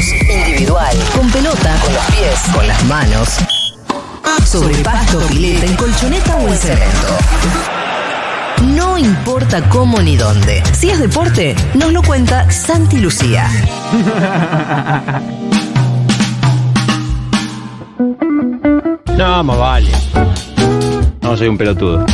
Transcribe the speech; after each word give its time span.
individual, 0.00 0.96
con 1.14 1.30
pelota, 1.30 1.76
con 1.82 1.92
los 1.92 2.04
pies, 2.06 2.40
con 2.54 2.66
las 2.66 2.82
manos, 2.84 3.28
sobre 4.44 4.76
pasto, 4.76 5.18
pileta, 5.28 5.66
en 5.66 5.76
colchoneta 5.76 6.36
o 6.36 6.48
en 6.48 6.56
cemento. 6.56 7.08
No 8.74 8.96
importa 8.96 9.68
cómo 9.68 10.00
ni 10.00 10.16
dónde. 10.16 10.62
Si 10.72 10.88
es 10.88 10.98
deporte, 10.98 11.54
nos 11.74 11.92
lo 11.92 12.02
cuenta 12.02 12.50
Santi 12.50 12.98
Lucía. 12.98 13.50
No, 19.16 19.44
más 19.44 19.58
vale. 19.58 19.90
No, 21.20 21.36
soy 21.36 21.46
un 21.46 21.56
pelotudo. 21.58 22.04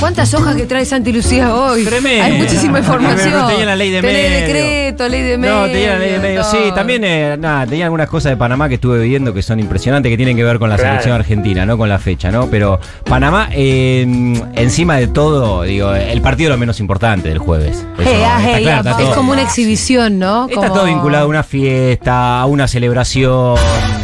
¿Cuántas 0.00 0.32
hojas 0.32 0.56
que 0.56 0.64
trae 0.64 0.84
Santi 0.86 1.12
Lucía 1.12 1.54
hoy? 1.54 1.84
Tremendo. 1.84 2.24
Hay 2.24 2.32
muchísima 2.38 2.78
información. 2.78 3.30
Pero 3.32 3.46
tenía 3.48 3.66
la 3.66 3.76
ley 3.76 3.90
de 3.90 4.00
medio. 4.00 4.30
decreto, 4.46 5.08
ley 5.08 5.22
de 5.22 5.36
medio. 5.38 5.54
No, 5.54 5.66
tenía 5.66 5.92
la 5.92 5.98
ley 5.98 6.10
de 6.12 6.18
medio. 6.18 6.44
Sí, 6.44 6.56
también, 6.74 7.04
eh, 7.04 7.36
nada, 7.38 7.66
tenía 7.66 7.84
algunas 7.84 8.08
cosas 8.08 8.30
de 8.30 8.36
Panamá 8.38 8.68
que 8.70 8.76
estuve 8.76 8.98
viendo 9.00 9.34
que 9.34 9.42
son 9.42 9.60
impresionantes, 9.60 10.08
que 10.10 10.16
tienen 10.16 10.36
que 10.38 10.44
ver 10.44 10.58
con 10.58 10.70
la 10.70 10.76
Claro. 10.76 10.90
selección 10.92 11.14
argentina, 11.14 11.66
no 11.66 11.76
con 11.76 11.88
la 11.90 11.98
fecha, 11.98 12.30
¿no? 12.30 12.46
Pero 12.46 12.80
Panamá, 13.04 13.50
eh, 13.52 14.02
encima 14.54 14.96
de 14.96 15.08
todo, 15.08 15.62
digo, 15.64 15.92
el 15.94 16.22
partido 16.22 16.48
es 16.48 16.54
lo 16.54 16.58
menos 16.58 16.80
importante 16.80 17.28
del 17.28 17.38
jueves. 17.38 17.76
Eso 17.76 17.86
Hey, 17.98 18.22
ah, 18.24 18.38
está 18.40 18.56
hey, 18.56 18.62
claro, 18.64 18.78
está 18.78 18.90
es 18.92 18.96
todo- 19.06 19.14
como 19.16 19.32
una 19.32 19.42
exhibición, 19.42 20.18
¿no? 20.18 20.48
Está 20.48 20.54
Como 20.62 20.72
todo 20.72 20.84
vinculado 20.86 21.24
a 21.26 21.28
una 21.28 21.42
fiesta, 21.42 22.40
a 22.40 22.46
una 22.46 22.66
celebración. 22.68 23.58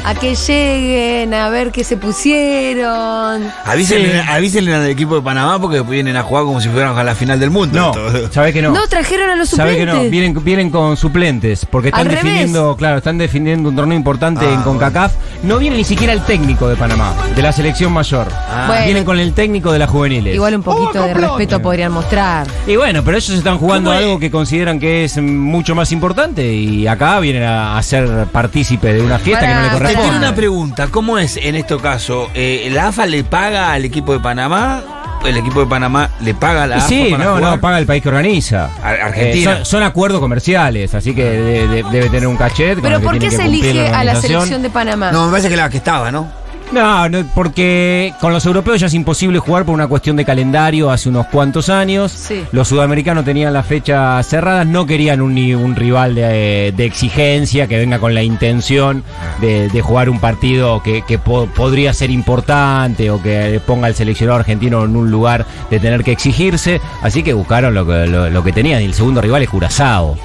A 0.05 0.15
que 0.15 0.35
lleguen, 0.37 1.33
a 1.35 1.49
ver 1.49 1.73
qué 1.73 1.83
se 1.83 1.97
pusieron. 1.97 3.51
Avísenle, 3.65 4.13
Sí. 4.13 4.29
avísenle 4.29 4.75
al 4.75 4.87
equipo 4.89 5.17
de 5.17 5.23
Panamá 5.23 5.59
porque 5.61 5.83
vienen 5.89 6.17
a 6.17 6.23
jugar 6.23 6.45
como 6.45 6.61
si 6.61 6.69
fueran 6.69 6.97
a 6.99 7.05
la 7.05 7.15
final 7.15 7.39
del 7.41 7.51
mundo. 7.51 7.93
No. 7.95 8.31
¿sabés 8.31 8.53
que 8.53 8.63
no? 8.63 8.73
No, 8.73 8.87
trajeron 8.89 9.31
a 9.31 9.37
los 9.37 9.49
¿Sabe 9.49 9.73
suplentes. 9.73 9.95
que 9.97 10.05
no? 10.05 10.11
Vienen, 10.11 10.45
vienen 10.45 10.71
con 10.71 10.97
suplentes, 10.97 11.67
porque 11.67 11.89
están 11.89 12.03
Al 12.03 12.07
revés. 12.09 12.25
definiendo, 12.25 12.77
claro, 12.77 12.99
están 12.99 13.19
definiendo 13.19 13.69
un 13.69 13.77
torneo 13.77 13.97
importante 13.97 14.45
Ah, 14.47 14.53
en 14.55 14.63
CONCACAF. 14.63 15.13
No 15.43 15.59
viene 15.59 15.77
ni 15.77 15.85
siquiera 15.85 16.13
el 16.13 16.23
técnico 16.23 16.69
de 16.69 16.77
Panamá, 16.77 17.15
de 17.35 17.43
la 17.43 17.53
selección 17.53 17.93
mayor. 17.93 18.27
Ah. 18.33 18.65
Bueno. 18.69 18.85
Vienen 18.85 19.05
con 19.05 19.19
el 19.19 19.33
técnico 19.33 19.73
de 19.73 19.79
las 19.79 19.91
juveniles. 19.91 20.35
Igual 20.35 20.57
un 20.57 20.63
poquito 20.63 21.03
de 21.03 21.15
respeto 21.15 21.61
podrían 21.63 21.93
mostrar. 21.93 22.47
Y 22.67 22.77
bueno, 22.77 23.03
pero 23.05 23.17
ellos 23.17 23.31
están 23.37 23.59
jugando 23.59 23.93
algo 23.93 24.19
que 24.19 24.31
consideran 24.31 24.79
que 24.81 25.05
es 25.05 25.17
mucho 25.19 25.75
más 25.75 25.93
importante 25.93 26.53
y 26.53 26.87
acá 26.87 27.19
vienen 27.21 27.43
a, 27.45 27.77
a 27.79 27.83
ser 27.83 28.27
partícipe 28.33 28.93
de 28.93 29.03
una 29.03 29.19
fiesta 29.19 29.41
Pará, 29.47 29.53
que 29.53 29.55
no 29.57 29.63
le 29.63 29.69
Te 29.69 29.75
corresponde. 29.79 30.03
tiene 30.11 30.19
una 30.27 30.35
pregunta, 30.35 30.87
¿cómo 30.89 31.19
es 31.19 31.37
en 31.37 31.55
este 31.55 31.77
caso? 31.79 32.29
Eh, 32.35 32.69
¿La 32.73 32.89
AFA 32.89 33.07
le 33.07 33.25
paga 33.25 33.73
al 33.73 33.85
equipo 33.85 34.13
de 34.13 34.21
Panamá? 34.21 34.83
¿El 35.27 35.37
equipo 35.39 35.61
de 35.61 35.67
Panamá 35.67 36.11
le 36.21 36.35
paga 36.35 36.67
la 36.67 36.77
AFA 36.77 36.89
Sí, 36.89 37.09
para 37.11 37.25
no, 37.25 37.37
jugar? 37.37 37.55
no, 37.57 37.61
paga 37.61 37.79
el 37.79 37.87
país 37.87 38.03
que 38.03 38.09
organiza. 38.09 38.71
Ar- 38.83 39.01
Argentina. 39.01 39.53
Eh, 39.53 39.57
son, 39.57 39.65
son 39.67 39.83
acuerdos 39.83 40.21
comerciales, 40.21 40.95
así 40.95 41.15
que 41.15 41.25
de- 41.25 41.69
de- 41.69 41.83
debe 41.91 42.09
tener 42.11 42.27
un 42.29 42.37
cachet. 42.37 42.81
Pero 42.81 43.01
¿por 43.01 43.19
qué 43.19 43.31
se 43.31 43.45
elige 43.45 43.89
a 43.89 44.05
la 44.05 44.21
selección 44.21 44.63
de 44.63 44.71
Panamá? 44.71 45.11
No, 45.13 45.25
me 45.27 45.31
parece 45.33 45.49
que 45.49 45.57
la 45.57 45.69
que 45.69 45.79
estaba, 45.79 46.11
¿no? 46.13 46.29
No, 46.73 47.09
no, 47.09 47.25
porque 47.35 48.13
con 48.21 48.33
los 48.33 48.45
europeos 48.45 48.81
ya 48.81 48.89
es 48.89 48.95
imposible 48.95 49.39
jugar 49.39 49.65
por 49.65 49.73
una 49.75 49.87
cuestión 49.87 50.17
de 50.17 50.25
calendario 50.25 50.91
hace 50.91 51.09
unos 51.09 51.27
cuantos 51.29 51.69
años. 51.69 52.11
Sí. 52.11 52.43
Los 52.51 52.67
sudamericanos 52.69 53.25
tenían 53.25 53.53
las 53.53 53.65
fechas 53.67 54.27
cerradas, 54.27 54.67
no 54.67 54.85
querían 54.85 55.21
un, 55.21 55.39
un 55.55 55.77
rival 55.77 56.17
de, 56.17 56.75
de 56.77 56.85
exigencia 56.85 57.69
que 57.69 57.79
venga 57.79 58.01
con 58.01 58.15
la 58.15 58.23
intención 58.25 59.05
de, 59.41 59.69
de 59.69 59.81
jugar 59.81 60.11
un 60.11 60.19
partido 60.19 60.83
que, 60.83 61.03
que 61.03 61.19
po- 61.19 61.47
podría 61.47 61.95
ser 61.95 62.11
importante 62.11 63.11
o 63.13 63.23
que 63.23 63.61
ponga 63.65 63.87
al 63.87 63.95
seleccionado 63.95 64.41
argentino 64.41 64.85
en 64.85 64.97
un 64.97 65.09
lugar 65.11 65.47
de 65.71 65.79
tener 65.79 66.03
que 66.03 66.11
exigirse. 66.13 66.81
Así 67.01 67.23
que 67.23 67.33
buscaron 67.33 67.75
lo 67.75 67.87
que, 67.87 68.07
lo, 68.09 68.29
lo 68.29 68.43
que 68.43 68.53
tenían. 68.53 68.83
Y 68.83 68.87
el 68.87 68.95
segundo 68.95 69.21
rival 69.21 69.43
es 69.43 69.49
Curazao. 69.51 70.17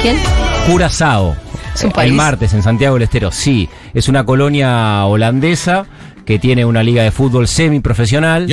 ¿Quién? 0.00 0.16
Curazao. 0.66 1.36
¿Es 1.74 1.84
un 1.84 1.92
El 1.98 2.12
martes 2.12 2.52
en 2.52 2.62
Santiago 2.62 2.94
del 2.96 3.04
Estero, 3.04 3.32
sí. 3.32 3.66
Es 3.94 4.08
una 4.08 4.24
colonia 4.24 5.04
holandesa 5.06 5.86
que 6.24 6.38
tiene 6.38 6.64
una 6.64 6.82
liga 6.82 7.02
de 7.02 7.10
fútbol 7.10 7.46
semiprofesional. 7.48 8.48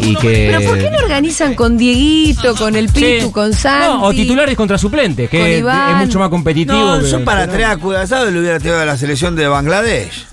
Y 0.00 0.14
que. 0.16 0.48
¿Pero 0.50 0.68
por 0.68 0.78
qué 0.78 0.90
no 0.90 0.98
organizan 0.98 1.54
con 1.54 1.76
Dieguito, 1.76 2.54
con 2.56 2.74
el 2.76 2.88
Pitu, 2.88 3.26
Sí. 3.26 3.30
con 3.32 3.52
Santi? 3.52 3.88
No, 3.88 4.04
o 4.04 4.10
titulares 4.12 4.56
contra 4.56 4.78
suplentes, 4.78 5.28
Con 5.28 5.38
que 5.40 5.54
es, 5.54 5.60
Iván. 5.60 6.00
es 6.00 6.06
mucho 6.06 6.18
más 6.18 6.28
competitivo. 6.30 6.78
No, 6.96 7.02
que- 7.02 7.10
yo 7.10 7.22
para 7.24 7.44
que 7.44 7.52
traer 7.52 7.64
a 7.66 7.76
Curazao 7.76 8.30
le 8.30 8.40
hubiera 8.40 8.58
traído 8.58 8.80
a 8.80 8.86
la 8.86 8.96
selección 8.96 9.36
de 9.36 9.46
Bangladesh. 9.48 10.26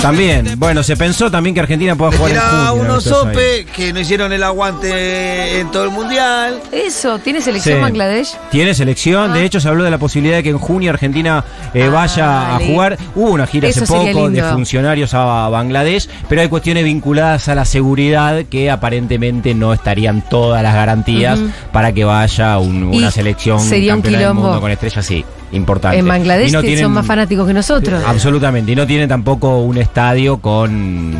También, 0.00 0.54
bueno, 0.58 0.82
se 0.82 0.96
pensó 0.96 1.30
también 1.30 1.54
que 1.54 1.60
Argentina 1.60 1.96
pueda 1.96 2.12
jugar 2.16 2.32
en 2.32 2.38
junio. 2.40 2.74
unos 2.74 3.04
sope 3.04 3.66
que 3.74 3.92
no 3.92 4.00
hicieron 4.00 4.32
el 4.32 4.42
aguante 4.42 5.60
en 5.60 5.70
todo 5.70 5.84
el 5.84 5.90
mundial. 5.90 6.60
Eso, 6.72 7.18
¿tiene 7.18 7.40
selección 7.40 7.76
Sí. 7.76 7.82
Bangladesh? 7.82 8.36
Tiene 8.50 8.74
selección, 8.74 9.30
Ah. 9.32 9.34
de 9.34 9.44
hecho 9.44 9.60
se 9.60 9.68
habló 9.68 9.84
de 9.84 9.90
la 9.90 9.98
posibilidad 9.98 10.36
de 10.36 10.42
que 10.42 10.50
en 10.50 10.58
junio 10.58 10.90
Argentina 10.90 11.44
eh, 11.74 11.84
Ah, 11.84 11.90
vaya 11.90 12.56
a 12.56 12.60
jugar. 12.60 12.96
Hubo 13.14 13.30
una 13.32 13.46
gira 13.46 13.68
Eso 13.68 13.84
hace 13.84 13.92
sería 13.92 14.12
poco 14.12 14.28
de 14.30 14.36
lindo. 14.36 14.52
funcionarios 14.52 15.14
a 15.14 15.48
Bangladesh, 15.48 16.08
pero 16.28 16.40
hay 16.42 16.48
cuestiones 16.48 16.84
vinculadas 16.84 17.48
a 17.48 17.54
la 17.54 17.64
seguridad 17.64 18.44
que 18.50 18.70
aparentemente 18.70 19.54
no 19.54 19.72
estarían 19.72 20.22
todas 20.28 20.62
las 20.62 20.74
garantías 20.74 21.38
para 21.72 21.92
que 21.92 22.04
vaya 22.04 22.58
un- 22.58 22.92
Y 22.94 22.98
una 22.98 23.10
selección 23.10 23.60
sería 23.60 23.94
un 23.94 23.98
campeona 24.02 24.18
del 24.18 24.26
quilombo. 24.28 24.42
mundo 24.44 24.60
con 24.60 24.70
estrellas, 24.70 25.04
sí, 25.04 25.24
importante. 25.52 25.98
En 25.98 26.06
Bangladesh 26.06 26.52
no 26.52 26.60
tienen- 26.60 26.84
son 26.84 26.92
más 26.92 27.06
fanáticos 27.06 27.46
que 27.46 27.54
nosotros. 27.54 28.02
Absolutamente, 28.06 28.72
y 28.72 28.76
no 28.76 28.86
tiene 28.86 29.06
tampoco 29.08 29.58
un 29.60 29.78
estadio 29.78 30.38
con, 30.38 31.12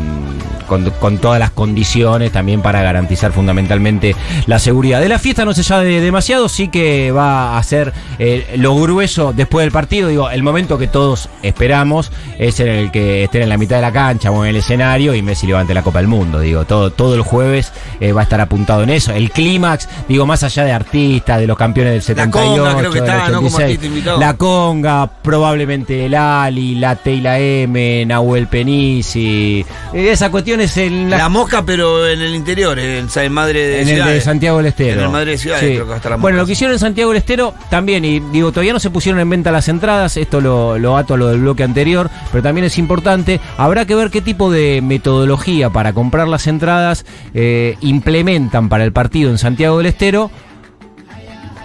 con, 0.69 0.89
con 1.01 1.17
todas 1.17 1.39
las 1.39 1.51
condiciones 1.51 2.31
también 2.31 2.61
para 2.61 2.81
garantizar 2.81 3.33
fundamentalmente 3.33 4.15
la 4.45 4.59
seguridad. 4.59 5.01
De 5.01 5.09
la 5.09 5.19
fiesta 5.19 5.43
no 5.43 5.53
se 5.53 5.63
sabe 5.63 5.99
demasiado, 5.99 6.47
sí 6.47 6.69
que 6.69 7.11
va 7.11 7.57
a 7.57 7.63
ser 7.63 7.91
eh, 8.19 8.55
lo 8.57 8.75
grueso 8.75 9.33
después 9.33 9.65
del 9.65 9.71
partido. 9.71 10.07
Digo, 10.07 10.29
el 10.29 10.43
momento 10.43 10.77
que 10.77 10.87
todos 10.87 11.29
esperamos 11.43 12.11
es 12.37 12.59
en 12.61 12.67
el 12.69 12.91
que 12.91 13.25
estén 13.25 13.41
en 13.41 13.49
la 13.49 13.57
mitad 13.57 13.75
de 13.75 13.81
la 13.81 13.91
cancha 13.91 14.31
o 14.31 14.43
en 14.45 14.51
el 14.51 14.55
escenario 14.57 15.13
y 15.15 15.21
Messi 15.21 15.47
levante 15.47 15.73
la 15.73 15.81
Copa 15.81 15.99
del 15.99 16.07
Mundo. 16.07 16.39
Digo, 16.39 16.65
todo, 16.65 16.91
todo 16.91 17.15
el 17.15 17.21
jueves 17.21 17.73
eh, 17.99 18.13
va 18.13 18.21
a 18.21 18.23
estar 18.23 18.39
apuntado 18.39 18.83
en 18.83 18.91
eso. 18.91 19.11
El 19.11 19.31
clímax, 19.31 19.89
digo, 20.07 20.25
más 20.25 20.43
allá 20.43 20.63
de 20.63 20.71
artistas, 20.71 21.39
de 21.39 21.47
los 21.47 21.57
campeones 21.57 21.93
del 21.93 22.01
78, 22.03 22.55
Conga 22.55 22.77
creo 22.77 22.91
que 22.91 22.99
está, 22.99 23.29
¿no? 23.29 23.35
Como 23.37 23.47
86, 23.47 23.63
artista 23.63 23.85
invitado. 23.87 24.19
la 24.19 24.33
Conga, 24.35 25.09
probablemente 25.21 26.05
el 26.05 26.15
Ali, 26.15 26.75
la 26.75 26.95
T 26.95 27.13
y 27.13 27.21
la 27.21 27.39
M, 27.39 28.05
Nahuel 28.05 28.47
Penisi. 28.47 29.65
Eh, 29.93 30.11
Esa 30.11 30.29
cuestión 30.29 30.58
es 30.61 30.77
la, 30.77 31.17
La 31.17 31.29
mosca, 31.29 31.63
pero 31.65 32.07
en 32.07 32.21
el 32.21 32.35
interior, 32.35 32.77
en 32.79 33.09
San 33.09 33.31
Madre 33.31 33.59
de 33.67 33.73
en 33.75 33.79
el 33.81 33.85
de 33.87 33.93
Ciudades. 33.95 34.23
Santiago 34.23 34.57
del 34.57 34.65
Estero. 34.67 34.93
En 34.99 35.05
el 35.05 35.09
Madre 35.09 35.31
de 35.31 35.37
Ciudades, 35.37 35.63
creo 35.63 35.83
que 35.83 35.89
va 35.89 35.93
a 35.93 35.97
estar 35.97 36.11
la 36.11 36.17
Bueno, 36.17 36.35
mosca. 36.35 36.41
lo 36.43 36.45
que 36.47 36.51
hicieron 36.53 36.73
en 36.73 36.79
Santiago 36.79 37.11
del 37.11 37.17
Estero 37.17 37.53
también, 37.69 38.05
y 38.05 38.19
digo, 38.19 38.51
todavía 38.51 38.73
no 38.73 38.79
se 38.79 38.89
pusieron 38.89 39.19
en 39.21 39.29
venta 39.29 39.51
las 39.51 39.67
entradas, 39.67 40.17
esto 40.17 40.41
lo, 40.41 40.77
lo 40.77 40.97
ato 40.97 41.13
a 41.13 41.17
lo 41.17 41.27
del 41.27 41.41
bloque 41.41 41.63
anterior, 41.63 42.09
pero 42.31 42.41
también 42.43 42.65
es 42.65 42.77
importante, 42.77 43.39
habrá 43.57 43.85
que 43.85 43.95
ver 43.95 44.09
qué 44.09 44.21
tipo 44.21 44.51
de 44.51 44.81
metodología 44.81 45.69
para 45.69 45.93
comprar 45.93 46.27
las 46.27 46.47
entradas 46.47 47.05
eh, 47.33 47.75
implementan 47.81 48.69
para 48.69 48.83
el 48.83 48.91
partido 48.93 49.29
en 49.29 49.37
Santiago 49.37 49.77
del 49.77 49.87
Estero, 49.87 50.31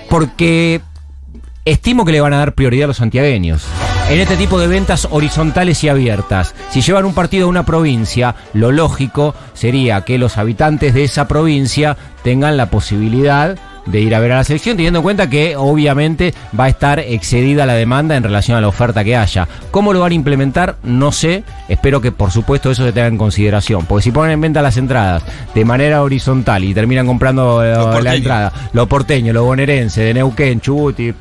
porque 0.09 0.81
estimo 1.65 2.05
que 2.05 2.13
le 2.13 2.21
van 2.21 2.33
a 2.35 2.39
dar 2.39 2.55
prioridad 2.55 2.85
a 2.85 2.89
los 2.89 2.99
santiagueños. 2.99 3.65
En 4.11 4.21
este 4.21 4.37
tipo 4.37 4.61
de 4.61 4.67
ventas 4.67 5.09
horizontales 5.11 5.83
y 5.83 5.89
abiertas. 5.89 6.55
Si 6.71 6.83
llevan 6.83 7.07
un 7.07 7.15
partido 7.15 7.47
a 7.47 7.49
una 7.49 7.65
provincia, 7.65 8.35
lo 8.53 8.71
lógico 8.71 9.35
sería 9.55 10.03
que 10.03 10.19
los 10.19 10.37
habitantes 10.37 10.93
de 10.93 11.05
esa 11.05 11.27
provincia 11.27 11.97
tengan 12.23 12.59
la 12.59 12.71
posibilidad 12.71 13.57
de 13.87 14.01
ir 14.01 14.15
a 14.15 14.21
ver 14.21 14.33
a 14.33 14.37
la 14.37 14.45
selección, 14.45 14.77
teniendo 14.77 15.01
en 15.01 15.03
cuenta 15.03 15.31
que 15.31 15.57
obviamente 15.57 16.35
va 16.59 16.65
a 16.65 16.69
estar 16.69 17.01
excedida 17.01 17.67
la 17.67 17.75
demanda 17.75 18.15
en 18.15 18.23
relación 18.23 18.57
a 18.57 18.61
la 18.61 18.69
oferta 18.69 19.05
que 19.05 19.17
haya. 19.17 19.49
¿Cómo 19.71 19.93
lo 19.93 20.01
van 20.01 20.13
a 20.13 20.15
implementar? 20.15 20.77
No 20.83 21.11
sé. 21.11 21.43
Espero 21.69 22.01
que 22.01 22.13
por 22.13 22.31
supuesto 22.31 22.71
eso 22.71 22.85
se 22.85 22.93
tenga 22.93 23.09
en 23.09 23.19
consideración. 23.19 23.87
Porque 23.87 24.05
si 24.05 24.11
ponen 24.11 24.33
en 24.33 24.41
venta 24.41 24.63
las 24.63 24.77
entradas 24.77 25.25
de 25.55 25.65
manera 25.65 26.03
horizontal 26.03 26.63
y 26.63 26.75
terminan 26.75 27.07
comprando 27.07 27.65
eh, 27.65 28.03
la 28.03 28.15
entrada, 28.15 28.53
lo 28.75 28.87
porteño, 28.87 29.33
lo 29.33 29.45
bonaerense, 29.45 30.03
de 30.03 30.15
Neuquén, 30.15 30.61
Chubut 30.61 31.01
y 31.01 31.15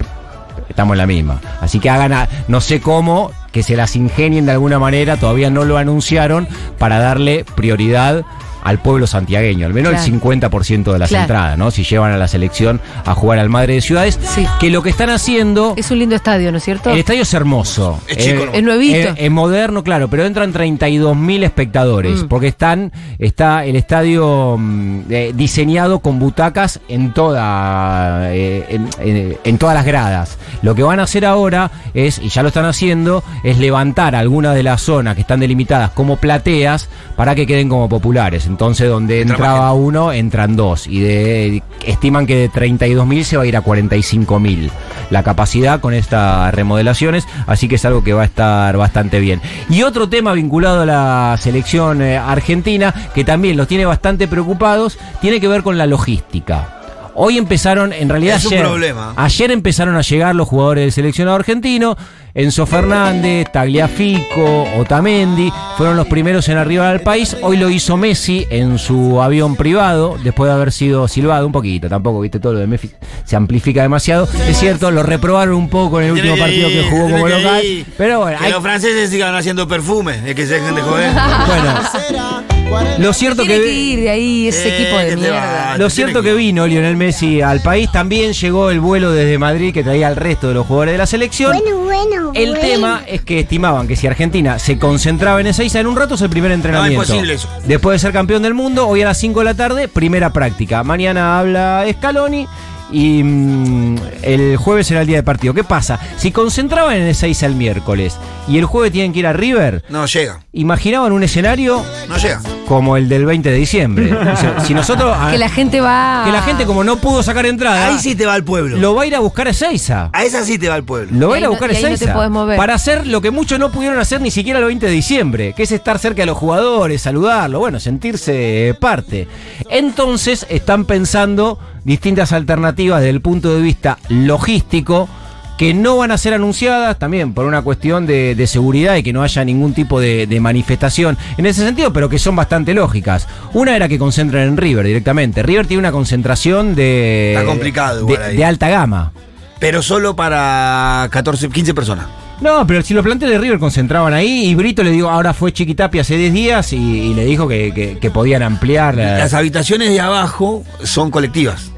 estamos 0.69 0.93
en 0.93 0.97
la 0.99 1.07
misma. 1.07 1.41
Así 1.61 1.79
que 1.79 1.89
hagan, 1.89 2.13
a- 2.13 2.27
no 2.47 2.61
sé 2.61 2.81
cómo, 2.81 3.31
que 3.51 3.63
se 3.63 3.75
las 3.75 3.95
ingenien 3.95 4.45
de 4.45 4.51
alguna 4.53 4.79
manera, 4.79 5.17
todavía 5.17 5.49
no 5.49 5.63
lo 5.65 5.77
anunciaron, 5.77 6.47
para 6.79 6.99
darle 6.99 7.45
prioridad 7.55 8.23
al 8.63 8.79
pueblo 8.79 9.05
santiagueño, 9.07 9.65
al 9.67 9.73
menos 9.73 9.91
Claro. 9.91 10.05
el 10.05 10.11
50% 10.11 10.93
de 10.93 10.99
las 10.99 11.09
Claro. 11.09 11.23
entradas, 11.23 11.57
¿no? 11.57 11.69
Si 11.71 11.83
llevan 11.83 12.11
a 12.13 12.17
la 12.17 12.27
selección 12.27 12.79
a 13.05 13.13
jugar 13.13 13.39
al 13.39 13.49
Madre 13.49 13.73
de 13.75 13.81
Ciudades, 13.81 14.19
Sí. 14.35 14.45
que 14.59 14.69
lo 14.69 14.81
que 14.81 14.89
están 14.89 15.09
haciendo... 15.09 15.73
Es 15.77 15.91
un 15.91 15.99
lindo 15.99 16.15
estadio, 16.15 16.51
¿no 16.51 16.57
es 16.57 16.63
cierto? 16.63 16.89
El 16.91 16.99
estadio 16.99 17.23
es 17.23 17.33
hermoso. 17.33 17.99
Es 18.07 18.17
chico, 18.17 18.45
¿no? 18.45 18.51
Es 18.53 18.63
nuevito. 18.63 19.09
Es, 19.09 19.15
es 19.17 19.31
moderno, 19.31 19.83
claro, 19.83 20.07
pero 20.09 20.25
entran 20.25 20.51
32 20.53 21.15
mil 21.15 21.43
espectadores. 21.43 22.23
Mm. 22.23 22.27
Porque 22.27 22.47
están, 22.47 22.91
está 23.19 23.65
el 23.65 23.75
estadio 23.75 24.55
mm, 24.57 25.01
eh, 25.09 25.31
diseñado 25.35 25.99
con 25.99 26.19
butacas 26.19 26.79
en 26.87 27.13
toda, 27.13 28.33
eh, 28.33 28.65
en, 28.69 28.89
en- 28.99 29.37
en 29.43 29.57
todas 29.57 29.75
las 29.75 29.85
gradas. 29.85 30.37
Lo 30.61 30.75
que 30.75 30.83
van 30.83 30.99
a 30.99 31.03
hacer 31.03 31.25
ahora 31.25 31.69
es, 31.93 32.19
y 32.19 32.29
ya 32.29 32.41
lo 32.41 32.47
están 32.49 32.65
haciendo, 32.65 33.23
es 33.43 33.57
levantar 33.57 34.15
algunas 34.15 34.55
de 34.55 34.63
las 34.63 34.81
zonas 34.81 35.15
que 35.15 35.21
están 35.21 35.39
delimitadas 35.39 35.91
como 35.91 36.17
plateas 36.17 36.89
para 37.15 37.35
que 37.35 37.45
queden 37.45 37.69
como 37.69 37.89
populares. 37.89 38.47
Entonces, 38.53 38.87
donde 38.87 39.21
Entra 39.21 39.35
entraba 39.35 39.73
uno, 39.73 40.11
entran 40.11 40.55
dos. 40.55 40.85
Y 40.85 40.99
de, 41.01 41.63
estiman 41.87 42.27
que 42.27 42.35
de 42.35 42.51
32.000 42.51 43.23
se 43.23 43.35
va 43.37 43.43
a 43.43 43.45
ir 43.47 43.57
a 43.57 43.63
45.000 43.63 44.69
la 45.09 45.23
capacidad 45.23 45.79
con 45.79 45.95
estas 45.95 46.53
remodelaciones. 46.53 47.27
Así 47.47 47.67
que 47.67 47.75
es 47.75 47.85
algo 47.85 48.03
que 48.03 48.13
va 48.13 48.21
a 48.21 48.25
estar 48.25 48.77
bastante 48.77 49.19
bien. 49.19 49.41
Y 49.69 49.81
otro 49.81 50.07
tema 50.07 50.33
vinculado 50.33 50.81
a 50.81 50.85
la 50.85 51.37
selección 51.39 52.03
eh, 52.03 52.15
argentina, 52.15 52.93
que 53.15 53.23
también 53.23 53.57
los 53.57 53.67
tiene 53.67 53.85
bastante 53.85 54.27
preocupados, 54.27 54.99
tiene 55.19 55.41
que 55.41 55.47
ver 55.47 55.63
con 55.63 55.79
la 55.79 55.87
logística. 55.87 56.79
Hoy 57.15 57.37
empezaron, 57.37 57.91
en 57.91 58.09
realidad 58.09 58.37
Es 58.37 58.45
un 58.45 58.53
ayer, 58.53 58.65
problema. 58.65 59.13
ayer 59.15 59.51
empezaron 59.51 59.95
a 59.95 60.01
llegar 60.01 60.35
los 60.35 60.47
jugadores 60.47 60.83
del 60.83 60.91
seleccionado 60.91 61.35
argentino. 61.37 61.97
Enzo 62.35 62.65
Fernández, 62.65 63.45
Tagliafico, 63.53 64.65
Otamendi 64.79 65.53
fueron 65.77 65.95
los 65.95 66.07
primeros 66.07 66.49
en 66.49 66.57
arribar 66.57 66.87
al 66.87 67.01
país. 67.01 67.37
Hoy 67.43 67.57
lo 67.57 67.69
hizo 67.69 67.95
Messi 67.95 68.47
en 68.49 68.79
su 68.79 69.21
avión 69.21 69.55
privado, 69.55 70.17
después 70.23 70.47
de 70.49 70.55
haber 70.55 70.71
sido 70.71 71.07
silbado 71.07 71.45
un 71.45 71.51
poquito. 71.51 71.89
Tampoco, 71.89 72.21
viste, 72.21 72.39
todo 72.39 72.53
lo 72.53 72.59
de 72.59 72.65
Messi 72.65 72.89
se 73.23 73.35
amplifica 73.35 73.83
demasiado. 73.83 74.27
Es 74.47 74.57
cierto, 74.57 74.89
lo 74.89 75.03
reprobaron 75.03 75.53
un 75.53 75.69
poco 75.69 75.99
en 76.01 76.07
el 76.07 76.11
último 76.13 76.35
partido 76.35 76.69
que 76.69 76.83
jugó 76.89 77.03
como 77.11 77.27
local. 77.27 77.61
Pero 77.97 78.21
bueno, 78.21 78.39
Que 78.39 78.45
hay- 78.45 78.51
los 78.51 78.63
franceses 78.63 79.11
sigan 79.11 79.35
haciendo 79.35 79.67
perfume, 79.67 80.27
es 80.27 80.33
que 80.33 80.47
se 80.47 80.55
dejen 80.55 80.73
de 80.73 80.81
joder. 80.81 81.11
bueno, 81.13 82.52
lo 82.99 83.13
cierto 83.13 83.43
Tiene 83.43 83.57
que... 83.59 83.63
que 83.65 83.71
ir 83.73 83.99
de 84.01 84.09
ahí 84.09 84.47
ese 84.47 84.69
Eh, 84.69 84.81
equipo 84.81 84.97
de 84.99 85.15
mierda. 85.15 85.69
va. 85.71 85.77
Lo 85.77 85.89
cierto 85.89 86.21
que- 86.21 86.29
que 86.29 86.35
vino 86.35 86.65
Lionel 86.67 86.95
Messi 86.95 87.41
al 87.41 87.61
país, 87.61 87.91
también 87.91 88.33
llegó 88.33 88.69
el 88.71 88.79
vuelo 88.79 89.11
desde 89.11 89.37
Madrid 89.37 89.73
que 89.73 89.83
traía 89.83 90.07
al 90.07 90.15
resto 90.15 90.47
de 90.47 90.53
los 90.53 90.65
jugadores 90.65 90.93
de 90.93 90.97
la 90.97 91.05
selección. 91.05 91.55
bueno, 91.83 92.31
El 92.33 92.57
tema 92.59 93.03
es 93.07 93.21
que 93.21 93.39
estimaban 93.41 93.87
que 93.87 93.95
si 93.95 94.07
Argentina 94.07 94.57
se 94.59 94.77
concentraba 94.79 95.39
en 95.41 95.47
Ezeiza 95.47 95.79
en 95.79 95.87
un 95.87 95.95
rato 95.95 96.15
es 96.15 96.21
el 96.21 96.29
primer 96.29 96.51
entrenamiento. 96.51 97.03
imposible 97.03 97.33
eso. 97.33 97.47
Después 97.65 97.95
de 97.95 97.99
ser 97.99 98.13
campeón 98.13 98.41
del 98.43 98.53
mundo, 98.53 98.87
hoy 98.87 99.01
a 99.01 99.05
las 99.05 99.17
5 99.19 99.39
de 99.39 99.45
la 99.45 99.53
tarde, 99.53 99.87
primera 99.87 100.31
práctica. 100.31 100.83
Mañana 100.83 101.39
habla 101.39 101.85
Scaloni 101.91 102.47
y 102.93 103.23
mm, 103.23 103.95
el 104.21 104.55
jueves 104.57 104.87
será 104.87 105.01
el 105.01 105.07
día 105.07 105.17
de 105.17 105.23
partido. 105.23 105.53
¿Qué 105.53 105.63
pasa? 105.63 105.99
Si 106.17 106.31
concentraban 106.31 106.95
en 106.95 107.01
el 107.03 107.15
miércoles 107.55 108.17
y 108.47 108.57
el 108.59 108.65
jueves 108.65 108.91
tienen 108.91 109.11
que 109.11 109.19
ir 109.19 109.27
a 109.27 109.33
River, 109.33 109.83
No 109.89 110.05
llega, 110.05 110.39
imaginaban 110.53 111.11
un 111.11 111.23
escenario 111.23 111.83
no 112.07 112.17
llega. 112.17 112.41
Como 112.67 112.97
el 112.97 113.09
del 113.09 113.25
20 113.25 113.49
de 113.51 113.55
diciembre. 113.57 114.13
O 114.33 114.35
sea, 114.37 114.59
si 114.61 114.73
nosotros... 114.73 115.15
Que 115.31 115.37
la 115.37 115.49
gente 115.49 115.79
va. 115.81 116.23
que 116.25 116.31
la 116.31 116.41
gente 116.41 116.65
como 116.65 116.83
no 116.83 116.97
pudo 116.97 117.21
sacar 117.23 117.45
entrada, 117.45 117.87
Ahí 117.87 117.99
sí 117.99 118.15
te 118.15 118.25
va 118.25 118.33
al 118.33 118.43
pueblo. 118.43 118.77
lo 118.77 118.95
va 118.95 119.03
a 119.03 119.05
ir 119.05 119.15
a 119.15 119.19
buscar 119.19 119.47
a 119.47 119.51
Ezeiza. 119.51 120.09
A 120.13 120.23
esa 120.23 120.43
sí 120.43 120.57
te 120.57 120.69
va 120.69 120.75
al 120.75 120.83
pueblo. 120.83 121.09
Lo 121.17 121.29
va 121.29 121.35
a 121.35 121.37
ir 121.39 121.43
a 121.43 121.47
no- 121.47 121.51
buscar 121.51 121.69
no 121.69 121.73
te 121.79 121.93
Ezeiza 121.93 122.29
mover. 122.29 122.57
para 122.57 122.73
hacer 122.73 123.05
lo 123.07 123.21
que 123.21 123.31
muchos 123.31 123.59
no 123.59 123.71
pudieron 123.71 123.99
hacer 123.99 124.21
ni 124.21 124.31
siquiera 124.31 124.59
el 124.59 124.65
20 124.65 124.85
de 124.85 124.91
diciembre, 124.91 125.53
que 125.55 125.63
es 125.63 125.71
estar 125.71 125.99
cerca 125.99 126.21
de 126.21 126.25
los 126.27 126.37
jugadores, 126.37 127.01
saludarlos, 127.01 127.59
bueno, 127.59 127.79
sentirse 127.79 128.75
parte. 128.79 129.27
Entonces 129.69 130.45
están 130.49 130.85
pensando 130.85 131.59
distintas 131.83 132.31
alternativas 132.31 132.99
desde 133.01 133.09
el 133.11 133.21
punto 133.21 133.53
de 133.53 133.61
vista 133.61 133.97
logístico 134.09 135.09
que 135.57 135.73
no 135.73 135.97
van 135.97 136.11
a 136.11 136.17
ser 136.17 136.33
anunciadas 136.33 136.97
también 136.97 137.33
por 137.33 137.45
una 137.45 137.61
cuestión 137.61 138.05
de, 138.07 138.33
de 138.35 138.47
seguridad 138.47 138.95
y 138.95 139.03
que 139.03 139.13
no 139.13 139.21
haya 139.23 139.45
ningún 139.45 139.73
tipo 139.73 139.99
de, 139.99 140.25
de 140.27 140.39
manifestación 140.39 141.17
en 141.37 141.45
ese 141.45 141.63
sentido, 141.63 141.93
pero 141.93 142.09
que 142.09 142.17
son 142.19 142.35
bastante 142.35 142.73
lógicas. 142.73 143.27
Una 143.53 143.75
era 143.75 143.87
que 143.87 143.99
concentren 143.99 144.47
en 144.49 144.57
River 144.57 144.85
directamente. 144.85 145.43
River 145.43 145.67
tiene 145.67 145.79
una 145.79 145.91
concentración 145.91 146.73
de, 146.75 147.33
Está 147.35 147.45
complicado 147.45 147.99
igual 148.01 148.17
de- 148.19 148.25
ahí. 148.25 148.37
de 148.37 148.45
alta 148.45 148.69
gama. 148.69 149.11
Pero 149.59 149.81
solo 149.81 150.15
para 150.15 151.07
14, 151.11 151.49
15 151.49 151.73
personas. 151.73 152.07
No, 152.41 152.67
pero 152.67 152.81
si 152.81 152.93
los 152.93 153.03
planteles 153.03 153.35
de 153.35 153.39
River 153.41 153.59
concentraban 153.59 154.13
ahí 154.13 154.47
y 154.49 154.55
Brito 154.55 154.83
le 154.83 154.91
digo, 154.91 155.09
ahora 155.09 155.33
fue 155.33 155.53
Chiquitapia 155.53 156.01
hace 156.01 156.17
10 156.17 156.33
días 156.33 156.73
y, 156.73 156.75
y 156.77 157.13
le 157.13 157.23
dijo 157.23 157.47
que, 157.47 157.71
que- 157.73 157.99
que 157.99 158.11
podían 158.11 158.41
ampliar. 158.43 158.95
la- 158.95 159.19
Las 159.19 159.33
habitaciones 159.33 159.89
de 159.91 160.01
abajo 160.01 160.65
son 160.83 161.11
colectivas. 161.11 161.71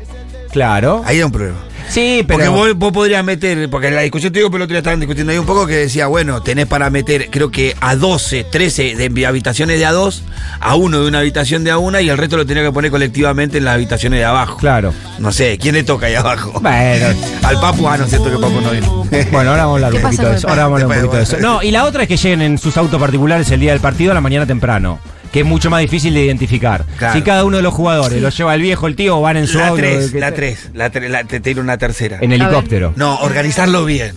claro. 0.51 1.04
Ahí 1.06 1.18
hay 1.18 1.24
un 1.24 1.31
problema. 1.31 1.57
Sí, 1.90 2.26
Porque 2.28 2.48
vos, 2.48 2.74
vos 2.76 2.92
podrías 2.92 3.24
meter, 3.24 3.70
porque 3.70 3.88
en 3.88 3.96
la 3.96 4.02
discusión 4.02 4.34
te 4.34 4.40
digo, 4.40 4.50
pero 4.50 4.64
el 4.64 4.66
otro 4.66 4.74
día 4.74 4.80
estaban 4.80 5.00
discutiendo 5.00 5.32
ahí 5.32 5.38
un 5.38 5.46
poco 5.46 5.68
que 5.68 5.76
decía, 5.76 6.08
bueno, 6.08 6.42
tenés 6.42 6.66
para 6.66 6.90
meter, 6.90 7.30
creo 7.30 7.52
que 7.52 7.76
a 7.80 7.96
12, 7.96 8.46
13 8.46 8.96
de 8.96 9.26
habitaciones 9.26 9.80
de 9.80 9.86
a 9.86 9.92
dos, 9.92 10.24
a 10.60 10.76
uno 10.76 11.02
de 11.02 11.08
una 11.08 11.20
habitación 11.20 11.64
de 11.64 11.72
a 11.72 11.78
una 11.78 12.02
y 12.02 12.10
el 12.10 12.18
resto 12.18 12.38
lo 12.38 12.46
tenía 12.46 12.64
que 12.64 12.72
poner 12.72 12.92
colectivamente 12.92 13.58
en 13.58 13.66
las 13.66 13.76
habitaciones 13.76 14.20
de 14.20 14.26
abajo. 14.26 14.58
Claro. 14.58 14.94
No 15.20 15.32
sé, 15.32 15.58
¿quién 15.58 15.76
le 15.76 15.84
toca 15.84 16.08
ahí 16.08 16.16
abajo? 16.16 16.60
Bueno, 16.60 17.08
Al 17.44 17.60
Papu, 17.60 17.88
ah, 17.88 17.98
no 17.98 18.06
es 18.06 18.10
cierto 18.10 18.30
que 18.30 18.38
Papu 18.38 18.62
no 18.62 18.72
vino. 18.72 19.06
bueno, 19.32 19.52
ahora 19.52 19.66
vamos 19.66 19.82
a 19.82 19.88
hablar 19.88 19.92
¿Qué 19.92 19.98
un 19.98 20.04
poquito 20.04 20.30
de 20.30 20.36
eso. 20.38 20.50
Ahora 20.50 20.64
vamos 20.64 20.82
a 20.82 20.84
hablar 20.84 20.98
un 20.98 21.06
poquito 21.06 21.18
de 21.18 21.24
eso. 21.24 21.38
No, 21.40 21.64
y 21.64 21.72
la 21.72 21.86
otra 21.86 22.04
es 22.04 22.10
que 22.10 22.18
lleguen 22.18 22.42
en 22.42 22.58
sus 22.58 22.76
autos 22.78 23.00
particulares 23.00 23.50
el 23.52 23.60
día 23.60 23.72
del 23.72 23.82
partido 23.82 24.12
a 24.12 24.14
la 24.16 24.22
mañana 24.22 24.46
temprano. 24.46 25.00
Que 25.36 25.42
es 25.42 25.46
mucho 25.46 25.70
más 25.70 25.82
difícil 25.82 26.14
de 26.14 26.24
identificar. 26.24 26.86
Claro. 26.98 27.14
Si 27.14 27.22
cada 27.22 27.44
uno 27.44 27.58
de 27.58 27.64
los 27.64 27.74
jugadores 27.74 28.22
lo 28.22 28.30
lleva 28.30 28.56
el 28.56 28.62
viejo, 28.62 28.88
el 28.88 28.96
tío, 28.96 29.18
o 29.18 29.22
van 29.22 29.36
en 29.36 29.48
su 29.48 29.58
La 29.58 29.68
auto. 29.68 29.82
3, 29.82 30.12
que- 30.12 30.20
la 30.22 30.32
3, 30.32 30.70
la 30.74 30.90
3, 30.90 31.12
la, 31.12 31.24
te 31.26 31.42
tiro 31.42 31.62
una 31.62 31.78
tercera. 31.78 32.20
En 32.22 32.32
helicóptero. 32.32 32.94
No, 32.96 33.18
organizarlo 33.18 33.84
bien. 33.84 34.14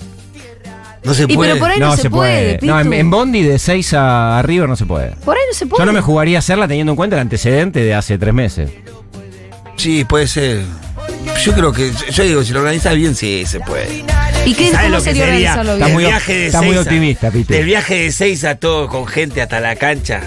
No 1.03 1.15
se 1.15 1.25
Y 1.25 1.35
puede. 1.35 1.55
pero 1.55 1.59
por 1.59 1.71
ahí 1.73 1.81
no, 1.81 1.97
se, 1.97 2.09
puede. 2.09 2.61
No, 2.63 2.79
en, 2.81 3.11
Bondi 3.11 3.43
de 3.43 3.59
6 3.59 3.95
a 3.97 4.41
River 4.45 4.69
no 4.69 4.77
se 4.77 4.87
puede. 4.87 5.11
Por 5.25 5.37
ahí 5.37 5.43
no 5.51 5.59
se 5.59 5.67
puede. 5.67 5.83
Yo 5.83 5.87
no 5.87 5.93
me 5.93 6.01
jugaría 6.03 6.37
a 6.37 6.39
hacerla 6.39 6.69
teniendo 6.69 6.93
en 6.93 6.97
cuenta 6.97 7.17
el 7.17 7.23
antecedente 7.23 7.81
de 7.81 7.95
hace 7.95 8.17
tres 8.17 8.33
meses. 8.33 8.71
Sí, 9.75 10.05
puede 10.05 10.29
ser. 10.29 10.63
Yo 11.45 11.53
creo 11.53 11.73
que, 11.73 11.91
yo 12.13 12.23
digo, 12.23 12.45
si 12.45 12.53
lo 12.53 12.61
organizas 12.61 12.95
bien, 12.95 13.17
sí, 13.17 13.43
se 13.45 13.59
puede. 13.59 14.05
¿Y 14.45 14.55
qué, 14.55 14.71
¿Sabes 14.71 14.91
lo 14.93 14.99
que 15.03 15.15
sería 15.15 15.51
Está 15.61 15.63
bien? 15.75 15.93
muy- 15.95 16.05
el 16.05 16.11
viaje 16.11 16.33
de 16.35 16.47
está 16.47 16.63
muy 16.63 16.77
optimista, 16.77 17.31
Pitu. 17.33 17.53
Del 17.55 17.65
viaje 17.65 17.95
de 18.05 18.13
seis 18.13 18.45
a 18.45 18.55
todo 18.55 18.87
con 18.89 19.05
gente 19.09 19.43
hasta 19.43 19.59
la 19.59 19.75
cancha. 19.75 20.21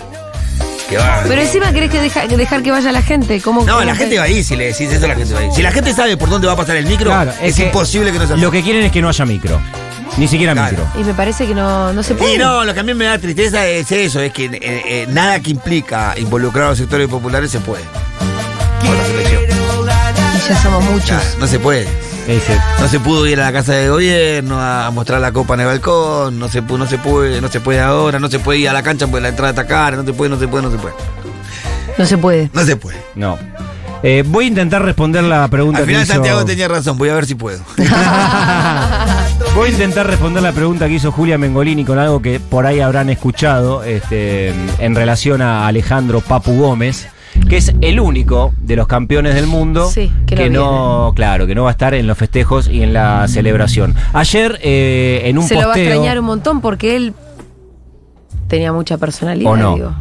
Que 0.92 0.98
va. 0.98 1.24
Pero 1.26 1.42
encima 1.42 1.72
querés 1.72 1.90
que 1.90 2.02
deja- 2.02 2.28
que 2.28 2.36
dejar 2.38 2.62
que 2.62 2.70
vaya 2.70 2.92
la 2.92 3.02
gente. 3.02 3.40
¿Cómo, 3.42 3.62
no, 3.66 3.74
cómo 3.76 3.86
la 3.86 3.96
gente 3.96 4.18
va 4.18 4.26
ahí, 4.26 4.44
si 4.44 4.56
le 4.58 4.66
decís 4.66 4.92
eso, 4.92 5.08
la 5.08 5.16
gente 5.16 5.34
va 5.34 5.40
ahí. 5.40 5.50
Si 5.56 5.62
la 5.64 5.72
gente 5.72 5.94
sabe 5.94 6.18
por 6.18 6.30
dónde 6.30 6.48
va 6.48 6.54
a 6.54 6.58
pasar 6.58 6.76
el 6.76 6.86
micro, 6.86 7.06
Claro, 7.06 7.32
es, 7.42 7.56
que 7.56 7.64
imposible 7.68 8.12
que 8.12 8.20
no 8.20 8.28
se 8.28 8.36
Lo 8.38 8.52
que 8.52 8.62
quieren 8.62 8.84
es 8.84 8.92
que 8.92 9.02
no 9.02 9.08
haya 9.08 9.26
micro. 9.26 9.62
Ni 10.18 10.28
siquiera 10.28 10.52
Claro. 10.52 10.72
micro. 10.86 11.02
Y 11.02 11.04
me 11.06 11.14
parece 11.14 11.48
que 11.48 11.56
no, 11.56 11.94
no 11.94 12.04
se 12.04 12.14
puede. 12.16 12.36
Y 12.36 12.38
no, 12.38 12.66
lo 12.66 12.74
que 12.74 12.82
a 12.82 12.84
mí 12.84 12.94
me 12.94 13.06
da 13.06 13.18
tristeza 13.18 13.66
es 13.66 13.90
eso, 13.94 14.20
es 14.20 14.34
que 14.34 14.46
eh, 14.46 14.60
eh, 14.62 15.06
nada 15.10 15.40
que 15.40 15.50
implica 15.52 16.14
involucrar 16.18 16.66
a 16.66 16.70
los 16.72 16.78
sectores 16.78 17.08
populares 17.08 17.50
se 17.50 17.62
puede. 17.62 17.84
Por 18.86 18.96
la 18.98 19.06
selección. 19.06 19.44
Y 20.36 20.50
ya 20.50 20.62
somos 20.62 20.84
muchos. 20.84 21.08
Ya, 21.08 21.22
no 21.40 21.48
se 21.48 21.58
puede. 21.60 21.88
Ese. 22.32 22.58
No 22.80 22.88
se 22.88 23.00
pudo 23.00 23.28
ir 23.28 23.40
a 23.42 23.46
la 23.46 23.52
casa 23.52 23.74
de 23.74 23.90
gobierno 23.90 24.60
a 24.62 24.90
mostrar 24.92 25.20
la 25.20 25.32
copa 25.32 25.56
en 25.56 25.62
el 25.62 25.66
balcón, 25.68 26.40
no 26.40 26.48
se, 26.48 26.62
no 26.62 26.88
se 26.88 26.98
puede, 26.98 27.42
no 27.42 27.50
se 27.50 27.60
puede 27.60 27.82
ahora, 27.82 28.20
no 28.20 28.30
se 28.30 28.40
puede 28.40 28.60
ir 28.60 28.70
a 28.70 28.74
la 28.74 28.84
cancha 28.84 29.06
porque 29.08 29.22
la 29.22 29.30
entrada 29.30 29.50
está 29.50 29.68
cara, 29.68 29.98
no 29.98 30.06
se 30.06 30.14
puede, 30.14 30.30
no 30.30 30.40
se 30.40 30.48
puede, 30.48 30.64
no 30.64 30.72
se 30.72 30.78
puede. 30.78 30.96
No 31.98 32.06
se 32.06 32.18
puede. 32.18 32.50
No 32.54 32.64
se 32.64 32.76
puede. 32.78 32.98
No. 33.16 33.38
Eh, 34.04 34.24
voy 34.26 34.46
a 34.46 34.48
intentar 34.48 34.84
responder 34.84 35.24
la 35.24 35.48
pregunta 35.48 35.80
Al 35.80 35.86
final 35.86 36.02
que 36.02 36.06
hizo... 36.06 36.14
Santiago 36.14 36.46
tenía 36.46 36.68
razón, 36.68 36.98
voy 36.98 37.10
a 37.10 37.16
ver 37.16 37.26
si 37.26 37.36
puedo. 37.36 37.60
Voy 39.56 39.70
a 39.70 39.72
intentar 39.74 40.08
responder 40.08 40.42
la 40.42 40.54
pregunta 40.54 40.88
que 40.88 40.94
hizo 40.94 41.12
Julia 41.12 41.38
Mengolini 41.38 41.84
con 41.84 42.00
algo 42.00 42.22
que 42.22 42.40
por 42.40 42.66
ahí 42.66 42.80
habrán 42.80 43.10
escuchado 43.10 43.84
este, 43.84 44.54
en 44.80 44.96
relación 44.96 45.42
a 45.42 45.68
Alejandro 45.68 46.22
Papu 46.22 46.54
Gómez, 46.58 47.08
que 47.52 47.58
es 47.58 47.74
el 47.82 48.00
único 48.00 48.54
de 48.62 48.78
los 48.78 48.88
campeones 48.88 49.36
del 49.36 49.46
mundo 49.46 49.86
Sí, 49.90 50.10
que 50.26 50.50
no 50.50 51.12
claro, 51.14 51.46
que 51.48 51.54
no 51.54 51.64
va 51.64 51.72
a 51.72 51.74
estar 51.74 51.94
en 51.94 52.08
los 52.08 52.18
festejos 52.18 52.70
y 52.70 52.82
en 52.82 52.94
la 52.94 53.28
celebración. 53.28 53.94
Ayer 54.14 54.58
eh, 54.64 55.24
en 55.26 55.38
un 55.38 55.44
se 55.44 55.56
lo 55.56 55.60
va 55.60 55.66
a 55.66 55.68
posteo 55.68 55.84
extrañar 55.88 56.18
un 56.18 56.26
montón 56.28 56.62
porque 56.62 56.96
él 56.96 57.14
tenía 58.48 58.72
mucha 58.72 58.98
personalidad, 58.98 59.52
o 59.52 59.58
no. 59.58 59.76
digo. 59.76 59.94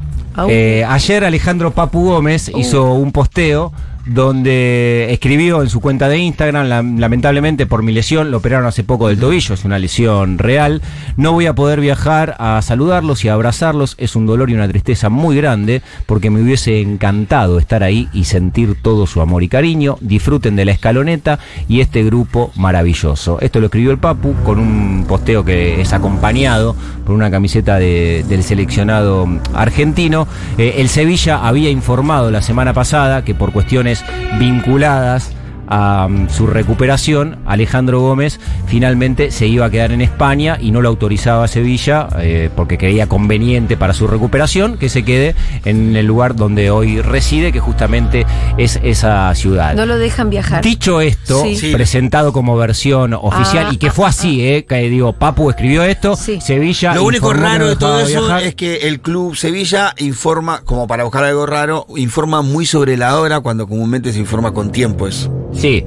Eh, 0.49 0.85
ayer 0.89 1.25
Alejandro 1.25 1.73
Papu 1.73 2.05
Gómez 2.05 2.53
Uh. 2.55 2.59
hizo 2.61 2.95
un 2.95 3.11
posteo 3.11 3.73
donde 4.07 5.09
escribió 5.11 5.63
en 5.63 5.69
su 5.69 5.81
cuenta 5.81 6.09
de 6.09 6.19
Instagram, 6.19 6.67
la- 6.69 6.83
lamentablemente 6.83 7.67
por 7.67 7.83
mi 7.83 7.93
lesión, 7.93 8.31
lo 8.31 8.39
operaron 8.39 8.67
hace 8.67 8.85
poco 8.85 9.09
del 9.09 9.19
tobillo, 9.19 9.55
es 9.55 9.65
una 9.65 9.79
lesión 9.79 10.39
real, 10.39 10.83
no 11.17 11.33
voy 11.33 11.47
a 11.47 11.55
poder 11.55 11.81
viajar 11.81 12.37
a 12.39 12.61
saludarlos 12.63 13.25
y 13.25 13.29
a 13.29 13.35
abrazarlos, 13.35 13.95
es 13.99 14.17
un 14.17 14.27
dolor 14.27 14.51
y 14.51 14.55
una 14.55 14.69
tristeza 14.69 15.09
muy 15.09 15.37
grande, 15.37 15.83
porque 16.07 16.31
me 16.31 16.41
hubiese 16.43 16.81
encantado 16.81 17.59
estar 17.59 17.83
ahí 17.83 18.09
y 18.13 18.25
sentir 18.25 18.77
todo 18.81 19.07
su 19.07 19.21
amor 19.21 19.43
y 19.43 19.49
cariño, 19.49 19.97
disfruten 20.01 20.57
de 20.57 20.65
la 20.65 20.73
escaloneta 20.73 21.39
y 21.69 21.81
este 21.81 22.03
grupo 22.05 22.53
maravilloso. 22.57 23.39
Esto 23.41 23.61
lo 23.61 23.67
escribió 23.67 23.91
el 23.91 23.99
Papu 23.99 24.35
con 24.45 24.59
un 24.59 25.05
posteo 25.09 25.45
que 25.45 25.81
es 25.81 25.93
acompañado 25.93 26.77
por 27.05 27.15
una 27.15 27.31
camiseta 27.31 27.79
de- 27.79 28.25
del 28.29 28.43
seleccionado 28.43 29.27
argentino. 29.55 30.29
Eh, 30.59 30.75
el 30.79 30.89
Sevilla 30.89 31.47
había 31.47 31.71
informado 31.71 32.31
la 32.31 32.43
semana 32.43 32.73
pasada 32.73 33.25
que 33.25 33.35
por 33.35 33.53
cuestiones 33.53 33.90
vinculadas 34.39 35.33
a 35.71 36.07
um, 36.09 36.29
su 36.29 36.47
recuperación, 36.47 37.39
Alejandro 37.47 38.01
Gómez 38.01 38.41
finalmente 38.67 39.31
se 39.31 39.47
iba 39.47 39.67
a 39.67 39.71
quedar 39.71 39.93
en 39.93 40.01
España 40.01 40.59
y 40.61 40.71
no 40.73 40.81
lo 40.83 40.89
autorizaba 40.89 41.47
Sevilla 41.49 42.09
eh, 42.19 42.51
porque 42.55 42.77
creía 42.77 43.07
conveniente 43.09 43.77
para 43.77 43.95
su 43.95 44.07
recuperación 44.07 44.77
que 44.79 44.89
se 44.89 45.05
quede 45.05 45.35
en 45.65 45.97
el 45.97 46.07
lugar 46.07 46.35
donde 46.37 46.71
hoy 46.71 47.01
reside, 47.01 47.53
que 47.53 47.61
justamente 47.61 48.27
es 48.59 48.81
esa 48.83 49.35
ciudad. 49.35 49.75
No 49.75 49.87
lo 49.87 49.99
dejan 49.99 50.31
viajar. 50.31 50.63
Dicho 50.63 51.01
esto, 51.01 51.43
Sí. 51.45 51.71
Presentado 51.73 52.33
como 52.33 52.57
versión 52.57 53.15
oficial 53.15 53.67
Ah, 53.69 53.73
y 53.73 53.77
que 53.77 53.91
fue 53.91 54.07
así, 54.09 54.45
eh, 54.47 54.65
que 54.69 54.77
digo, 54.89 55.13
Papu 55.13 55.51
escribió 55.51 55.83
esto, 55.85 56.17
Sí. 56.17 56.41
Sevilla. 56.41 56.95
Lo 56.95 57.05
único 57.05 57.33
raro 57.33 57.69
de 57.69 57.77
todo 57.77 58.01
eso 58.01 58.21
viajar. 58.23 58.43
es 58.43 58.55
que 58.55 58.89
el 58.89 59.01
club 59.01 59.37
Sevilla 59.37 59.95
informa, 59.99 60.63
como 60.65 60.87
para 60.87 61.05
buscar 61.05 61.25
algo 61.25 61.47
raro, 61.47 61.87
informa 61.97 62.43
muy 62.43 62.67
sobre 62.67 62.97
la 62.97 63.19
hora 63.19 63.41
cuando 63.41 63.67
comúnmente 63.69 64.13
se 64.13 64.19
informa 64.19 64.53
con 64.53 64.73
tiempo 64.73 65.07
eso. 65.07 65.33
Sí. 65.61 65.85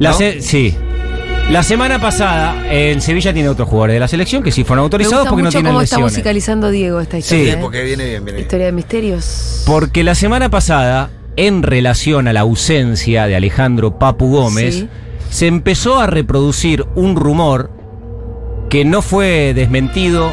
La 0.00 0.10
¿No? 0.10 0.16
se- 0.16 0.40
sí. 0.40 0.74
La 1.50 1.62
semana 1.62 2.00
pasada 2.00 2.56
en 2.72 3.00
Sevilla 3.00 3.32
tiene 3.32 3.48
otros 3.48 3.68
jugadores 3.68 3.94
de 3.94 4.00
la 4.00 4.08
selección 4.08 4.42
que 4.42 4.50
sí 4.50 4.64
fueron 4.64 4.82
Me 4.82 4.86
autorizados 4.86 5.18
gusta 5.20 5.30
porque 5.30 5.42
no 5.44 5.50
tienen 5.50 5.70
cómo 5.72 5.80
está 5.82 5.96
lesiones. 5.96 6.12
musicalizando 6.14 6.70
Diego 6.70 7.00
esta 7.00 7.18
historia. 7.18 7.44
Sí, 7.44 7.50
¿eh? 7.50 7.58
porque 7.60 7.84
viene 7.84 8.04
bien, 8.04 8.24
viene 8.24 8.32
bien. 8.38 8.42
Historia 8.46 8.66
de 8.66 8.72
misterios. 8.72 9.62
Porque 9.64 10.02
la 10.02 10.16
semana 10.16 10.48
pasada, 10.50 11.10
en 11.36 11.62
relación 11.62 12.26
a 12.26 12.32
la 12.32 12.40
ausencia 12.40 13.26
de 13.28 13.36
Alejandro 13.36 13.96
Papu 13.98 14.28
Gómez, 14.28 14.74
Sí. 14.74 14.88
se 15.30 15.46
empezó 15.46 16.00
a 16.00 16.08
reproducir 16.08 16.84
un 16.96 17.14
rumor 17.14 17.70
que 18.68 18.84
no 18.84 19.00
fue 19.00 19.52
desmentido 19.54 20.32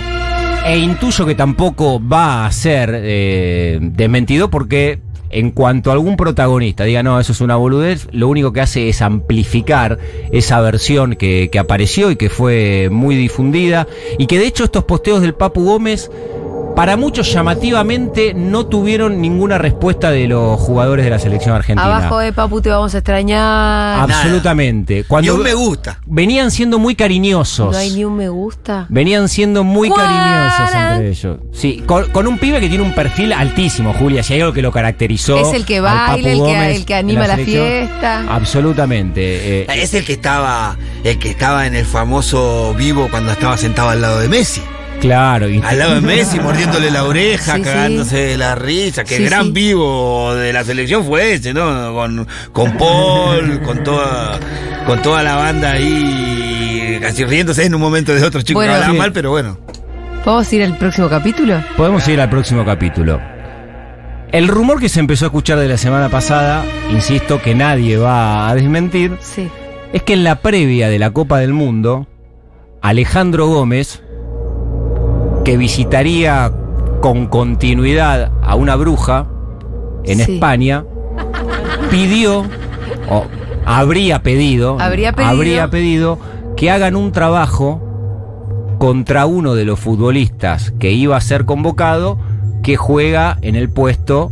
e 0.65 0.77
intuyo 0.79 1.27
que 1.27 1.35
tampoco 1.35 2.01
va 2.05 2.47
a 2.47 2.51
ser 2.51 2.89
eh, 3.03 3.77
desmentido 3.81 4.49
porque 4.49 4.99
en 5.33 5.51
cuanto 5.51 5.89
a 5.89 5.93
algún 5.93 6.15
protagonista 6.15 6.83
diga 6.83 7.03
no, 7.03 7.19
eso 7.19 7.31
es 7.31 7.41
una 7.41 7.55
boludez, 7.55 8.07
lo 8.11 8.27
único 8.27 8.53
que 8.53 8.61
hace 8.61 8.89
es 8.89 9.01
amplificar 9.01 9.99
esa 10.31 10.61
versión 10.61 11.15
que, 11.15 11.49
que 11.51 11.59
apareció 11.59 12.11
y 12.11 12.15
que 12.15 12.29
fue 12.29 12.89
muy 12.91 13.15
difundida 13.15 13.87
y 14.17 14.27
que 14.27 14.39
de 14.39 14.47
hecho 14.47 14.63
estos 14.63 14.83
posteos 14.83 15.21
del 15.21 15.33
Papu 15.33 15.63
Gómez 15.65 16.09
para 16.75 16.97
muchos 16.97 17.31
llamativamente 17.31 18.33
no 18.33 18.65
tuvieron 18.65 19.21
ninguna 19.21 19.57
respuesta 19.57 20.09
de 20.11 20.27
los 20.27 20.59
jugadores 20.59 21.05
de 21.05 21.11
la 21.11 21.19
selección 21.19 21.55
argentina. 21.55 21.85
Abajo 21.97 22.17
de 22.19 22.33
Papu 22.33 22.61
te 22.61 22.69
vamos 22.69 22.93
a 22.95 22.97
extrañar. 22.99 23.99
Absolutamente. 24.01 25.03
Cuando 25.03 25.35
un 25.35 25.43
me 25.43 25.53
gusta. 25.53 25.99
venían 26.05 26.51
siendo 26.51 26.79
muy 26.79 26.95
cariñosos. 26.95 27.71
No 27.71 27.77
hay 27.77 27.91
ni 27.91 28.03
un 28.05 28.15
me 28.17 28.29
gusta. 28.29 28.85
Venían 28.89 29.29
siendo 29.29 29.63
muy 29.63 29.89
cariñosos 29.89 30.75
entre 30.75 31.09
ellos. 31.09 31.37
Sí, 31.51 31.83
con, 31.85 32.09
con 32.11 32.27
un 32.27 32.37
pibe 32.39 32.59
que 32.59 32.69
tiene 32.69 32.83
un 32.83 32.93
perfil 32.93 33.33
altísimo, 33.33 33.93
Julia. 33.93 34.23
Si 34.23 34.33
hay 34.33 34.41
algo 34.41 34.53
que 34.53 34.61
lo 34.61 34.71
caracterizó. 34.71 35.37
Es 35.37 35.53
el 35.53 35.65
que 35.65 35.79
baila, 35.81 36.15
el 36.31 36.41
que- 36.43 36.75
el 36.75 36.85
que 36.85 36.95
anima 36.95 37.27
la 37.27 37.37
fiesta. 37.37 38.23
Absolutamente. 38.29 39.61
eh, 39.61 39.67
Es 39.75 39.93
el 39.93 40.05
que 40.05 40.13
estaba, 40.13 40.75
el 41.03 41.19
que 41.19 41.29
estaba 41.29 41.67
en 41.67 41.75
el 41.75 41.85
famoso 41.85 42.73
vivo 42.77 43.07
cuando 43.11 43.31
estaba 43.31 43.57
sentado 43.57 43.89
al 43.89 44.01
lado 44.01 44.19
de 44.19 44.27
Messi. 44.29 44.61
Claro. 45.07 45.47
y- 45.49 45.61
Al 45.61 45.77
lado 45.79 45.95
de 45.95 46.01
Messi, 46.07 46.39
mordiéndole 46.39 46.89
la 46.91 47.03
oreja, 47.03 47.55
Sí, 47.55 47.61
cagándose 47.61 48.17
de 48.17 48.37
la 48.37 48.55
risa. 48.55 49.03
Que 49.03 49.17
Sí, 49.17 49.23
el 49.23 49.29
gran 49.29 49.45
sí. 49.45 49.51
vivo 49.51 50.33
de 50.35 50.51
la 50.53 50.63
selección 50.63 51.05
fue 51.05 51.33
ese, 51.33 51.53
¿no? 51.53 51.93
Con, 51.93 52.27
con 52.51 52.77
Paul, 52.77 53.61
con 53.61 53.83
toda, 53.83 54.39
con 54.85 55.01
toda 55.01 55.23
la 55.23 55.35
banda 55.35 55.71
ahí, 55.73 56.97
casi 57.01 57.23
riéndose 57.25 57.65
en 57.65 57.75
un 57.75 57.81
momento 57.81 58.13
de 58.13 58.23
otros 58.23 58.43
chicos 58.43 58.65
Bueno, 58.65 58.93
mal, 58.95 59.11
pero 59.11 59.31
bueno. 59.31 59.57
¿Podemos 60.23 60.51
ir 60.53 60.63
al 60.63 60.77
próximo 60.77 61.09
capítulo? 61.09 61.61
Podemos 61.75 62.07
ir 62.07 62.21
al 62.21 62.29
próximo 62.29 62.63
capítulo. 62.65 63.19
El 64.31 64.47
rumor 64.47 64.79
que 64.79 64.89
se 64.89 64.99
empezó 64.99 65.25
a 65.25 65.27
escuchar 65.27 65.59
de 65.59 65.67
la 65.67 65.77
semana 65.77 66.09
pasada, 66.09 66.63
insisto 66.91 67.41
que 67.41 67.53
nadie 67.55 67.97
va 67.97 68.49
a 68.49 68.55
desmentir, 68.55 69.17
Sí. 69.21 69.47
es 69.91 70.01
que 70.03 70.13
en 70.13 70.23
la 70.23 70.39
previa 70.39 70.89
de 70.89 70.97
la 70.97 71.11
Copa 71.11 71.39
del 71.39 71.53
Mundo, 71.53 72.07
Alejandro 72.81 73.47
Gómez, 73.47 74.01
que 75.43 75.57
visitaría 75.57 76.51
con 77.01 77.27
continuidad 77.27 78.31
a 78.41 78.55
una 78.55 78.75
bruja 78.75 79.27
en 80.05 80.19
Sí. 80.19 80.33
España, 80.35 80.83
pidió, 81.89 82.45
o 83.09 83.25
habría 83.65 84.21
pedido, 84.23 84.79
Habría 84.79 85.13
pedido. 85.13 85.31
habría 85.31 85.67
pedido 85.69 86.19
que 86.55 86.71
hagan 86.71 86.95
un 86.95 87.11
trabajo 87.11 87.81
contra 88.79 89.25
uno 89.25 89.55
de 89.55 89.65
los 89.65 89.79
futbolistas 89.79 90.71
que 90.79 90.91
iba 90.91 91.15
a 91.17 91.21
ser 91.21 91.45
convocado, 91.45 92.17
que 92.61 92.75
juega 92.77 93.37
en 93.41 93.55
el 93.55 93.69
puesto 93.69 94.31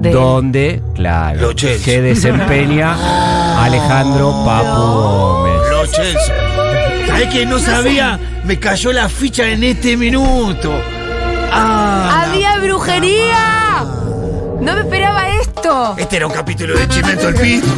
De- 0.00 0.10
donde, 0.12 0.82
claro, 0.94 1.52
se 1.56 2.02
desempeña 2.02 2.94
Alejandro 3.64 4.32
Papu. 4.44 5.29
¿Sabés 7.20 7.34
que 7.34 7.44
no 7.44 7.58
sabía? 7.58 8.18
Me 8.44 8.58
cayó 8.58 8.94
la 8.94 9.06
ficha 9.10 9.50
en 9.50 9.62
este 9.62 9.94
minuto. 9.94 10.72
Ah, 11.52 12.24
¡Había 12.24 12.58
brujería! 12.60 13.84
No 14.58 14.72
me 14.72 14.80
esperaba 14.80 15.28
esto. 15.60 15.94
Este 15.98 16.16
era 16.16 16.26
un 16.26 16.32
capítulo 16.32 16.76
de 16.78 16.88
Chimento 16.88 17.28
el 17.28 17.34
Pito. 17.34 17.66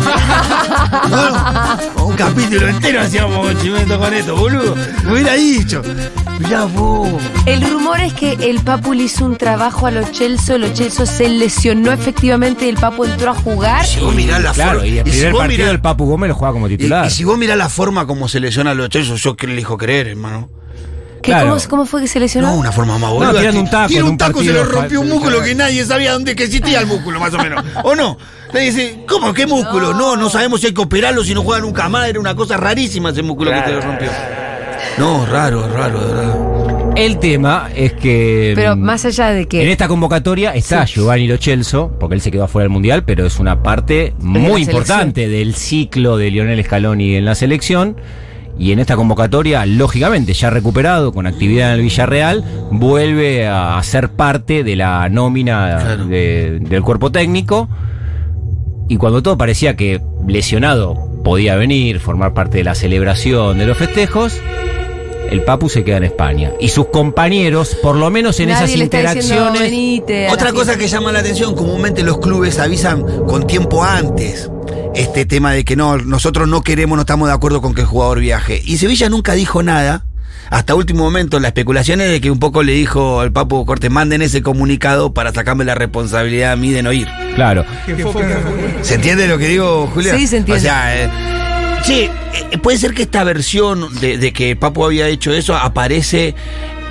No, 1.96 2.06
un 2.06 2.16
capítulo 2.16 2.68
entero 2.68 3.00
hacíamos 3.00 3.46
con 3.46 3.60
Chimento 3.60 3.98
con 3.98 4.14
esto, 4.14 4.36
boludo. 4.36 4.74
Me 5.04 5.12
hubiera 5.12 5.34
dicho. 5.34 5.82
Mirá 6.38 6.64
vos. 6.64 7.08
El 7.46 7.60
rumor 7.70 8.00
es 8.00 8.12
que 8.14 8.32
el 8.32 8.60
Papu 8.60 8.92
le 8.94 9.04
hizo 9.04 9.24
un 9.24 9.36
trabajo 9.36 9.86
a 9.86 9.90
los 9.90 10.10
Chelsea, 10.12 10.58
los 10.58 10.72
Chelsea 10.74 11.06
se 11.06 11.28
lesionó 11.28 11.92
efectivamente 11.92 12.66
y 12.66 12.70
el 12.70 12.76
Papu 12.76 13.04
entró 13.04 13.30
a 13.30 13.34
jugar. 13.34 13.84
Si 13.86 14.00
vos 14.00 14.14
mirás 14.14 14.42
la 14.42 14.52
Claro, 14.52 14.80
forma. 14.80 14.86
y 14.86 14.98
el 14.98 15.04
primer 15.04 15.32
partido 15.32 15.48
mirás- 15.48 15.66
del 15.68 15.80
Papu 15.80 16.06
Gómez 16.06 16.28
lo 16.28 16.34
juega 16.34 16.52
como 16.52 16.68
titular. 16.68 17.06
y 17.06 17.10
si 17.10 17.24
vos 17.24 17.38
mirás 17.38 17.56
la 17.58 17.68
forma 17.68 18.06
como 18.06 18.28
se 18.28 18.40
lesiona 18.40 18.70
a 18.70 18.74
los 18.74 18.88
Chelsea, 18.88 19.14
yo 19.16 19.36
que 19.36 19.46
le 19.46 19.54
elijo 19.54 19.76
creer, 19.76 20.08
hermano. 20.08 20.48
¿Qué, 21.22 21.30
Claro. 21.30 21.50
cómo, 21.50 21.60
cómo 21.70 21.86
fue 21.86 22.00
que 22.02 22.08
se 22.08 22.18
lesionó? 22.20 22.48
No, 22.48 22.56
una 22.56 22.72
forma 22.72 22.98
más 22.98 23.10
No, 23.10 23.16
boluda. 23.16 23.38
tirando 23.38 23.60
un 23.60 23.70
taco 23.70 23.86
Tiene 23.88 24.00
en 24.00 24.04
un 24.06 24.10
un 24.12 24.18
taco, 24.18 24.42
se 24.42 24.52
le 24.52 24.64
rompió 24.64 25.00
un 25.00 25.08
músculo 25.08 25.42
que 25.42 25.54
nadie 25.54 25.84
sabía 25.84 26.12
dónde 26.12 26.34
que 26.34 26.44
existía 26.44 26.80
el 26.80 26.86
músculo, 26.86 27.20
más 27.20 27.32
o 27.34 27.38
menos. 27.38 27.64
¿O 27.84 27.94
no? 27.94 28.18
Le 28.52 28.60
dice, 28.60 28.98
¿cómo? 29.08 29.32
¿Qué 29.32 29.46
músculo? 29.46 29.94
No, 29.94 30.16
no 30.16 30.28
sabemos 30.28 30.60
si 30.60 30.66
hay 30.66 30.74
que 30.74 30.82
operarlo, 30.82 31.24
si 31.24 31.32
no 31.32 31.42
juega 31.42 31.62
nunca 31.62 31.88
más. 31.88 32.08
Era 32.08 32.20
una 32.20 32.34
cosa 32.34 32.56
rarísima 32.56 33.10
ese 33.10 33.22
músculo 33.22 33.50
que 33.52 33.62
se 33.62 33.68
le 33.70 33.80
rompió. 33.80 34.10
No, 34.98 35.24
raro, 35.26 35.68
raro, 35.72 36.00
de 36.00 36.12
verdad. 36.12 36.36
El 36.96 37.18
tema 37.18 37.70
es 37.74 37.94
que. 37.94 38.52
Pero 38.54 38.76
mm, 38.76 38.80
más 38.80 39.04
allá 39.06 39.30
de 39.30 39.42
En 39.42 39.48
que 39.48 39.72
esta 39.72 39.88
convocatoria 39.88 40.54
está 40.54 40.84
Giovanni 40.84 41.26
Lo 41.26 41.38
Celso, 41.38 41.90
porque 41.98 42.16
él 42.16 42.20
se 42.20 42.30
quedó 42.30 42.44
afuera 42.44 42.64
del 42.64 42.70
Mundial, 42.70 43.04
pero 43.04 43.24
es 43.24 43.38
una 43.38 43.62
parte 43.62 44.12
muy 44.18 44.64
selección. 44.64 44.70
importante 44.70 45.28
del 45.28 45.54
ciclo 45.54 46.18
de 46.18 46.30
Lionel 46.30 46.62
Scaloni 46.62 47.14
en 47.14 47.24
la 47.24 47.34
selección. 47.34 47.96
Y 48.58 48.72
en 48.72 48.78
esta 48.78 48.96
convocatoria, 48.96 49.64
lógicamente, 49.66 50.34
ya 50.34 50.50
recuperado, 50.50 51.12
con 51.12 51.26
actividad 51.26 51.68
en 51.72 51.76
el 51.76 51.82
Villarreal, 51.82 52.44
vuelve 52.70 53.46
a 53.48 53.82
ser 53.82 54.10
parte 54.10 54.62
de 54.62 54.76
la 54.76 55.08
nómina 55.08 55.78
Claro. 55.82 56.04
de- 56.06 56.58
del 56.60 56.82
cuerpo 56.82 57.10
técnico. 57.10 57.68
Y 58.88 58.96
cuando 58.98 59.22
todo 59.22 59.38
parecía 59.38 59.74
que 59.74 60.00
lesionado 60.26 60.94
podía 61.24 61.56
venir, 61.56 61.98
formar 61.98 62.34
parte 62.34 62.58
de 62.58 62.64
la 62.64 62.74
celebración 62.74 63.58
de 63.58 63.66
los 63.66 63.78
festejos, 63.78 64.38
el 65.30 65.40
Papu 65.42 65.70
se 65.70 65.82
queda 65.82 65.96
en 65.96 66.04
España. 66.04 66.52
Y 66.60 66.68
sus 66.68 66.88
compañeros, 66.88 67.74
por 67.82 67.96
lo 67.96 68.10
menos 68.10 68.38
en 68.38 68.48
nadie 68.50 68.56
esas 68.64 68.66
diciendo, 68.68 68.84
interacciones, 68.84 69.60
"Venite 69.62 70.24
a 70.26 70.28
la 70.28 70.34
Otra 70.34 70.50
cosa 70.52 70.64
fiesta". 70.74 70.78
que 70.78 70.88
llama 70.88 71.10
la 71.10 71.20
atención, 71.20 71.54
comúnmente 71.54 72.02
los 72.02 72.18
clubes 72.18 72.58
avisan 72.58 73.02
con 73.26 73.46
tiempo 73.46 73.82
antes 73.82 74.50
este 74.94 75.26
tema 75.26 75.52
de 75.52 75.64
que 75.64 75.76
no, 75.76 75.98
nosotros 75.98 76.48
no 76.48 76.62
queremos, 76.62 76.96
no 76.96 77.02
estamos 77.02 77.28
de 77.28 77.34
acuerdo 77.34 77.60
con 77.60 77.74
que 77.74 77.82
el 77.82 77.86
jugador 77.86 78.20
viaje. 78.20 78.60
Y 78.64 78.78
Sevilla 78.78 79.08
nunca 79.08 79.32
dijo 79.34 79.62
nada. 79.62 80.04
Hasta 80.50 80.74
último 80.74 81.04
momento, 81.04 81.40
la 81.40 81.48
especulación 81.48 82.02
es 82.02 82.10
de 82.10 82.20
que 82.20 82.30
un 82.30 82.38
poco 82.38 82.62
le 82.62 82.72
dijo 82.72 83.20
al 83.20 83.32
Papu 83.32 83.64
Cortés, 83.64 83.90
manden 83.90 84.20
ese 84.20 84.42
comunicado 84.42 85.14
para 85.14 85.32
sacarme 85.32 85.64
la 85.64 85.74
responsabilidad 85.74 86.52
a 86.52 86.56
mí 86.56 86.72
de 86.72 86.82
no 86.82 86.92
ir. 86.92 87.08
claro. 87.34 87.64
¿Se 88.82 88.96
entiende 88.96 89.28
lo 89.28 89.38
que 89.38 89.48
digo, 89.48 89.88
Julia? 89.94 90.14
Sí, 90.14 90.26
se 90.26 90.38
entiende. 90.38 90.60
O 90.60 90.62
sea, 90.62 91.04
eh, 91.04 91.08
che, 91.84 92.04
eh, 92.04 92.58
puede 92.62 92.76
ser 92.76 92.92
que 92.92 93.02
esta 93.02 93.24
versión 93.24 93.88
de, 94.00 94.18
de 94.18 94.32
que 94.34 94.54
Papu 94.54 94.84
había 94.84 95.08
hecho 95.08 95.32
eso 95.32 95.56
aparece 95.56 96.34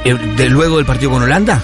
eh, 0.05 0.17
de 0.37 0.49
luego 0.49 0.77
del 0.77 0.85
partido 0.87 1.11
con 1.11 1.21
Holanda. 1.21 1.63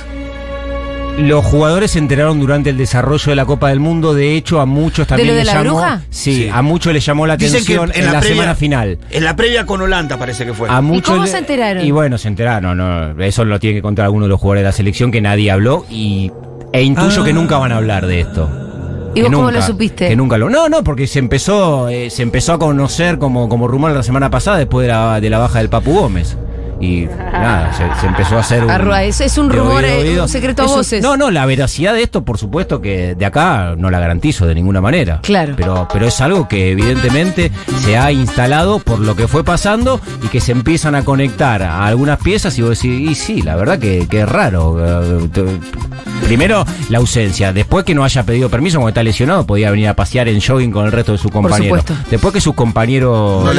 Los 1.18 1.44
jugadores 1.46 1.92
se 1.92 2.00
enteraron 2.00 2.40
durante 2.40 2.70
el 2.70 2.78
desarrollo 2.78 3.32
de 3.32 3.36
la 3.36 3.46
Copa 3.46 3.70
del 3.70 3.80
Mundo. 3.80 4.14
De 4.14 4.36
hecho, 4.36 4.60
a 4.62 4.68
muchos 4.68 5.08
también 5.08 5.30
lo 5.30 5.34
de 5.34 5.40
les 5.40 5.48
la 5.48 5.64
llamó. 5.64 5.78
bruja? 5.78 6.02
Sí, 6.12 6.36
Sí. 6.44 6.50
a 6.54 6.62
muchos 6.62 6.94
les 6.94 7.04
llamó 7.04 7.26
la 7.26 7.36
Dicen 7.38 7.66
que 7.66 7.76
atención 7.76 7.92
en, 8.06 8.14
la, 8.14 8.22
semana 8.22 8.54
final. 8.56 9.00
En 9.10 9.24
la 9.24 9.36
previa 9.36 9.66
con 9.66 9.82
Holanda 9.82 10.18
parece 10.18 10.46
que 10.46 10.54
fue. 10.54 10.70
A 10.70 10.80
muchos 10.82 11.10
cómo 11.12 11.24
le- 11.26 11.32
se 11.32 11.38
enteraron? 11.40 11.84
Y 11.84 11.90
bueno, 11.92 12.20
se 12.20 12.28
enteraron. 12.28 12.78
no, 12.78 13.20
eso 13.24 13.44
lo 13.46 13.60
tiene 13.60 13.78
que 13.78 13.82
contar 13.82 14.06
alguno 14.06 14.26
de 14.26 14.30
los 14.30 14.40
jugadores 14.40 14.62
de 14.62 14.66
la 14.68 14.72
selección 14.72 15.12
que 15.12 15.20
nadie 15.20 15.50
habló 15.50 15.86
y 15.90 16.32
e 16.72 16.84
intuyo 16.84 17.24
Ah. 17.24 17.26
que 17.26 17.34
nunca 17.34 17.58
van 17.58 17.72
a 17.72 17.78
hablar 17.78 18.06
de 18.06 18.20
esto. 18.22 18.48
¿Y 19.16 19.22
vos 19.22 19.32
cómo 19.32 19.50
lo 19.50 19.62
supiste? 19.64 20.10
Que 20.10 20.16
nunca 20.16 20.38
lo. 20.38 20.52
No, 20.52 20.70
no, 20.70 20.84
porque 20.84 21.08
se 21.08 21.18
empezó, 21.18 21.90
eh, 21.90 22.12
se 22.12 22.22
empezó 22.22 22.54
a 22.54 22.60
conocer 22.60 23.18
como, 23.18 23.50
como 23.50 23.68
rumor 23.68 23.90
la 23.92 24.04
semana 24.04 24.30
pasada 24.30 24.58
después 24.58 24.86
de 24.86 24.94
la, 24.94 25.20
de 25.20 25.30
la 25.32 25.40
baja 25.40 25.58
del 25.58 25.70
Papu 25.70 25.94
Gómez. 25.94 26.38
Y 26.80 27.06
nada, 27.06 27.74
se, 27.74 28.02
se 28.02 28.08
empezó 28.08 28.38
a 28.38 28.42
hacer 28.42 28.64
un. 28.64 28.70
Arrua, 28.70 29.04
es- 29.04 29.22
es 29.22 29.38
un 29.38 29.50
rumor, 29.50 29.84
oído 29.84 29.88
eh, 29.88 30.10
oído. 30.10 30.24
un 30.24 30.30
secreto 30.30 30.64
a 30.64 30.66
voces. 30.68 31.02
No, 31.02 31.18
no, 31.18 31.32
la 31.32 31.46
veracidad 31.46 31.94
de 31.94 32.04
esto, 32.04 32.24
por 32.24 32.38
supuesto 32.38 32.82
que 32.82 33.16
de 33.16 33.26
acá 33.26 33.74
no 33.78 33.90
la 33.90 34.00
garantizo 34.00 34.46
de 34.46 34.56
ninguna 34.56 34.80
manera. 34.82 35.20
Claro. 35.24 35.54
Pero, 35.58 35.88
pero 35.92 36.06
es 36.08 36.22
algo 36.22 36.48
que 36.48 36.72
evidentemente 36.72 37.52
se 37.80 37.98
ha 37.98 38.12
instalado 38.12 38.80
por 38.80 39.00
lo 39.00 39.16
que 39.16 39.28
fue 39.28 39.44
pasando 39.44 40.00
y 40.24 40.28
que 40.28 40.40
se 40.40 40.52
empiezan 40.52 40.96
a 40.96 41.04
conectar 41.04 41.64
a 41.64 41.86
algunas 41.88 42.20
piezas 42.20 42.58
y 42.58 42.62
vos 42.62 42.72
decís, 42.82 43.10
y 43.10 43.16
sí, 43.16 43.42
la 43.42 43.56
verdad 43.56 43.80
que, 43.80 44.08
que 44.08 44.22
es 44.22 44.30
raro. 44.30 44.78
Primero, 46.26 46.66
la 46.90 46.98
ausencia. 46.98 47.54
Después 47.54 47.86
que 47.86 47.96
no 47.96 48.04
haya 48.04 48.24
pedido 48.24 48.50
permiso, 48.50 48.78
como 48.78 48.90
está 48.90 49.02
lesionado, 49.02 49.46
podía 49.46 49.72
venir 49.72 49.88
a 49.88 49.96
pasear 49.96 50.28
en 50.28 50.42
jogging 50.42 50.72
con 50.72 50.86
el 50.86 50.92
resto 50.92 51.14
de 51.14 51.18
sus 51.18 51.32
compañeros. 51.32 51.80
supuesto. 51.80 52.10
Después 52.10 52.34
que 52.34 52.42
sus 52.42 52.54
compañeros 52.54 53.46
No 53.46 53.54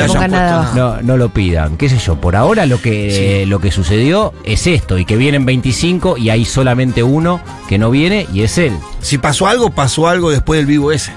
no, 0.74 1.02
no 1.02 1.16
lo 1.16 1.30
pidan. 1.30 1.76
¿Qué 1.76 1.88
sé 1.88 1.98
yo? 1.98 2.20
Por 2.20 2.36
ahora 2.36 2.66
lo 2.66 2.80
que, 2.80 3.44
lo 3.46 3.60
que 3.60 3.70
sucedió 3.70 4.34
es 4.44 4.66
esto 4.66 4.98
y 4.98 5.04
que 5.04 5.16
vienen 5.16 5.46
25 5.46 6.18
y 6.18 6.30
hay 6.30 6.44
solamente 6.44 7.02
uno 7.02 7.40
que 7.68 7.78
no 7.78 7.90
viene 7.90 8.26
y 8.32 8.42
es 8.42 8.58
él. 8.58 8.72
Si 9.00 9.18
pasó 9.18 9.46
algo, 9.46 9.70
pasó 9.70 10.08
algo 10.08 10.30
después 10.30 10.58
del 10.58 10.66
vivo 10.66 10.92
ese. 10.92 11.12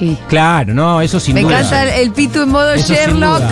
Y- 0.00 0.16
Claro, 0.28 0.74
no, 0.74 1.00
eso 1.00 1.18
sin 1.20 1.34
me 1.34 1.42
duda. 1.42 1.58
encanta 1.60 1.82
el, 1.84 2.02
el 2.06 2.12
pito 2.12 2.42
en 2.42 2.48
modo 2.50 2.72
Eso 2.74 2.92
Sherlock. 2.92 3.42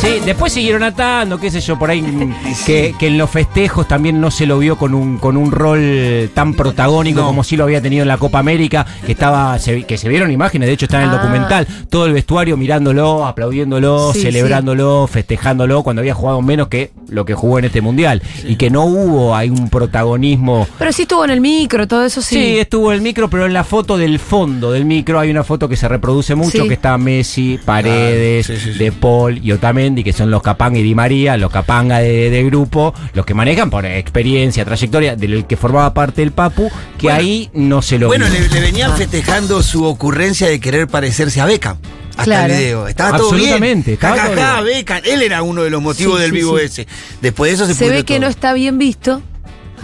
Sí, 0.00 0.08
después 0.24 0.52
siguieron 0.52 0.82
atando, 0.82 1.38
qué 1.40 1.50
sé 1.50 1.60
yo, 1.60 1.78
por 1.78 1.90
ahí 1.90 2.02
que, 2.66 2.94
que 2.98 3.06
en 3.06 3.16
los 3.18 3.30
festejos 3.30 3.88
también 3.88 4.20
no 4.20 4.30
se 4.30 4.44
lo 4.46 4.58
vio 4.58 4.76
con 4.76 4.94
un, 4.94 5.18
con 5.18 5.36
un 5.36 5.50
rol 5.50 6.30
tan 6.34 6.54
protagónico 6.54 7.20
No. 7.20 7.26
como 7.26 7.44
sí 7.44 7.56
lo 7.56 7.64
había 7.64 7.80
tenido 7.80 8.02
en 8.02 8.08
la 8.08 8.18
Copa 8.18 8.38
América, 8.38 8.84
que 9.06 9.12
estaba, 9.12 9.58
se- 9.58 9.84
que 9.84 9.96
se 9.96 10.08
vieron 10.08 10.30
imágenes, 10.30 10.66
de 10.68 10.72
hecho 10.74 10.84
está 10.86 10.98
en 11.02 11.08
el 11.08 11.14
Ah. 11.14 11.18
documental, 11.22 11.66
todo 11.88 12.06
el 12.06 12.12
vestuario 12.12 12.56
mirándolo, 12.56 13.24
aplaudiéndolo, 13.26 14.12
Sí, 14.12 14.22
celebrándolo, 14.22 15.06
festejándolo, 15.10 15.82
cuando 15.82 16.00
había 16.00 16.14
jugado 16.14 16.42
menos 16.42 16.68
que 16.68 16.90
lo 17.08 17.24
que 17.24 17.34
jugó 17.34 17.58
en 17.58 17.66
este 17.66 17.80
mundial. 17.80 18.22
Y 18.46 18.56
que 18.56 18.68
no 18.70 18.84
hubo 18.84 19.34
ahí 19.36 19.48
un 19.50 19.68
protagonismo 19.70 20.66
Pero 20.78 20.92
sí 20.92 21.02
estuvo 21.02 21.24
en 21.24 21.30
el 21.30 21.40
micro, 21.40 21.86
todo 21.88 22.04
eso 22.04 22.20
sí. 22.20 22.34
Sí. 22.34 22.58
estuvo 22.58 22.92
el 22.92 23.00
micro, 23.00 23.30
pero 23.30 23.46
en 23.46 23.52
la 23.52 23.64
foto 23.64 23.96
del 23.96 24.18
fondo 24.18 24.72
del 24.72 24.84
micro 24.84 25.18
hay 25.20 25.30
una 25.30 25.44
foto 25.44 25.68
que 25.68 25.76
se 25.76 25.86
reproduce 25.94 26.34
mucho, 26.34 26.62
Sí. 26.62 26.68
que 26.68 26.74
está 26.74 26.96
Messi, 26.98 27.58
Paredes, 27.64 28.46
Claro, 28.46 28.60
sí, 28.60 28.66
sí, 28.66 28.72
sí. 28.74 28.78
De 28.78 28.92
Paul 28.92 29.38
y 29.42 29.52
Otamendi, 29.52 30.04
que 30.04 30.12
son 30.12 30.30
los 30.30 30.42
Capanga 30.42 30.78
y 30.78 30.82
Di 30.82 30.94
María, 30.94 31.36
los 31.36 31.50
Capanga 31.50 31.98
de, 31.98 32.30
de 32.30 32.44
grupo, 32.44 32.92
los 33.14 33.24
que 33.26 33.34
manejan 33.34 33.70
por 33.70 33.84
experiencia, 33.86 34.64
trayectoria, 34.64 35.16
del 35.16 35.46
que 35.46 35.56
formaba 35.56 35.92
parte 35.94 36.22
el 36.22 36.32
Papu, 36.32 36.70
que 36.98 37.06
Bueno. 37.06 37.18
ahí 37.18 37.50
no 37.54 37.82
se 37.82 37.98
lo 37.98 38.06
Bueno, 38.08 38.28
le, 38.28 38.48
le 38.48 38.60
venían 38.60 38.92
Ah. 38.92 38.96
festejando 38.96 39.62
su 39.62 39.84
ocurrencia 39.84 40.48
de 40.48 40.60
querer 40.60 40.86
parecerse 40.88 41.40
a 41.40 41.46
Beckham. 41.46 41.76
Hasta 42.10 42.24
Claro. 42.24 42.52
el 42.54 42.58
video. 42.60 42.88
Estaba 42.88 43.16
todo 43.18 43.30
bien. 43.32 43.40
Absolutamente, 43.54 43.92
estaba 43.94 44.16
todo 44.26 44.34
bien. 44.64 44.76
Beckham. 44.76 45.00
Él 45.04 45.22
era 45.22 45.42
uno 45.42 45.62
de 45.64 45.70
los 45.70 45.82
motivos 45.82 46.16
Sí, 46.18 46.22
del 46.22 46.32
vivo 46.32 46.58
sí. 46.58 46.64
ese. 46.64 46.86
Después 47.20 47.50
de 47.50 47.54
eso 47.56 47.66
se, 47.66 47.74
Se 47.74 47.88
ve 47.88 48.04
que 48.04 48.14
todo. 48.14 48.26
no 48.26 48.30
está 48.30 48.52
bien 48.52 48.78
visto 48.78 49.20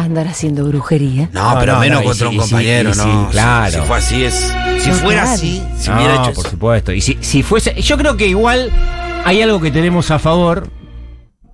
andar 0.04 0.26
haciendo 0.28 0.64
brujería. 0.66 1.28
No, 1.32 1.54
No, 1.54 1.60
pero 1.60 1.74
no, 1.74 1.80
menos 1.80 2.00
no, 2.00 2.06
contra 2.08 2.28
si- 2.28 2.34
un 2.34 2.40
compañero, 2.40 2.92
si- 2.94 2.98
no. 3.00 3.26
Si- 3.26 3.30
claro. 3.32 3.72
Si, 3.72 3.88
fue 3.88 3.96
así, 3.98 4.24
es. 4.24 4.54
Si 4.78 4.90
fuera 4.92 5.22
claro. 5.22 5.34
así, 5.36 5.62
si 5.78 5.88
No, 5.90 5.96
hubiera 5.96 6.14
hecho 6.14 6.32
por 6.34 6.44
eso. 6.44 6.50
supuesto. 6.50 6.92
Y 6.92 7.00
si, 7.00 7.18
si 7.20 7.42
fuese. 7.42 7.74
Yo 7.80 7.96
creo 7.98 8.16
que 8.16 8.26
igual 8.26 8.70
hay 9.24 9.42
algo 9.42 9.60
que 9.60 9.70
tenemos 9.70 10.10
a 10.10 10.18
favor. 10.18 10.68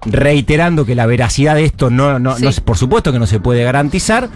Reiterando 0.04 0.84
que 0.84 0.94
la 0.94 1.06
veracidad 1.06 1.54
de 1.56 1.64
esto 1.64 1.90
no, 1.90 2.18
no, 2.18 2.36
Sí. 2.36 2.44
no 2.44 2.50
por 2.64 2.76
supuesto 2.78 3.12
que 3.12 3.18
no 3.18 3.26
se 3.26 3.40
puede 3.40 3.64
garantizar, 3.64 4.28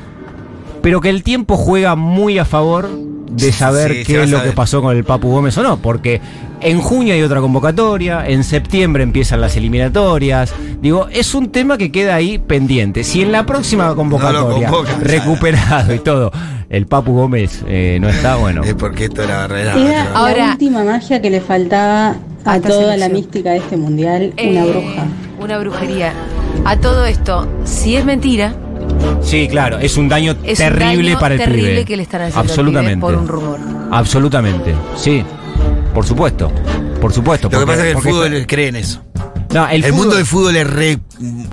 pero 0.83 1.00
que 1.00 1.11
el 1.11 1.23
tiempo 1.23 1.57
juega 1.57 1.95
muy 1.95 2.38
a 2.38 2.45
favor 2.45 2.88
de 3.31 3.53
saber 3.53 3.93
Sí, 3.93 4.05
qué 4.05 4.23
es 4.23 4.31
lo 4.31 4.39
saber. 4.39 4.51
que 4.53 4.57
pasó 4.57 4.83
con 4.83 4.97
el 4.97 5.05
Papu 5.05 5.31
Gómez 5.31 5.57
o 5.59 5.63
no, 5.63 5.77
porque 5.79 6.21
en 6.61 6.81
junio 6.81 7.15
hay 7.15 7.23
otra 7.23 7.41
convocatoria, 7.41 8.27
en 8.27 8.45
septiembre 8.45 9.03
empiezan 9.03 9.41
las 9.41 9.57
eliminatorias. 9.57 10.53
Digo, 10.83 11.09
es 11.11 11.35
un 11.35 11.51
tema 11.51 11.79
que 11.79 11.91
queda 11.93 12.15
ahí 12.15 12.39
pendiente. 12.39 13.05
Si 13.05 13.23
en 13.23 13.33
la 13.33 13.47
próxima 13.47 13.95
convocatoria, 13.95 14.69
convocan, 14.69 15.01
recuperado 15.05 15.95
y 15.95 15.99
todo, 16.01 16.31
el 16.69 16.87
Papu 16.87 17.13
Gómez 17.15 17.65
eh, 17.67 17.99
no 18.01 18.09
está, 18.09 18.37
bueno. 18.37 18.63
Es 18.63 18.75
porque 18.75 19.05
esto 19.05 19.23
era 19.23 19.47
verdad. 19.47 19.79
Era 19.79 20.13
Ahora- 20.15 20.47
la 20.47 20.53
última 20.53 20.85
magia 20.85 21.21
que 21.23 21.31
le 21.31 21.41
faltaba 21.41 22.17
A 22.45 22.61
toda 22.61 22.97
la 22.97 23.09
mística 23.09 23.51
de 23.51 23.59
este 23.59 23.77
mundial, 23.77 24.33
una 24.35 24.65
Eh, 24.65 24.71
bruja. 24.71 25.05
Una 25.41 25.59
brujería. 25.59 26.13
A 26.65 26.77
todo 26.77 27.07
esto, 27.07 27.49
si 27.65 27.97
es 27.97 28.05
mentira, 28.05 28.55
Sí, 29.23 29.49
claro, 29.49 29.78
es 29.78 29.97
un 29.97 30.09
daño 30.09 30.33
es 30.42 30.59
un 30.59 30.66
terrible 30.66 31.11
daño 31.11 31.21
para 31.21 31.35
el 31.35 31.40
terrible 31.40 31.71
pibe. 31.71 31.85
que 31.85 31.97
le 31.97 32.02
están 32.02 32.23
haciendo 32.23 32.40
al 32.40 32.47
Absolutamente. 32.49 32.95
pibe 32.97 33.00
por 33.00 33.14
un 33.14 33.28
rumor. 33.28 33.61
Absolutamente, 33.90 34.75
sí. 34.97 35.23
Por 35.95 36.04
supuesto. 36.07 36.50
Por 37.00 37.12
supuesto. 37.12 37.49
Lo 37.50 37.61
que 37.61 37.66
pasa 37.66 37.78
es 37.87 37.92
que 37.95 37.99
el 37.99 38.02
fútbol 38.12 38.33
está- 38.35 38.47
cree 38.47 38.69
en 38.69 38.76
eso. 38.76 39.02
No, 39.52 39.69
el, 39.69 39.92
mundo 39.92 40.14
del 40.16 40.25
fútbol 40.26 40.57
es 40.57 40.66
re 40.69 40.99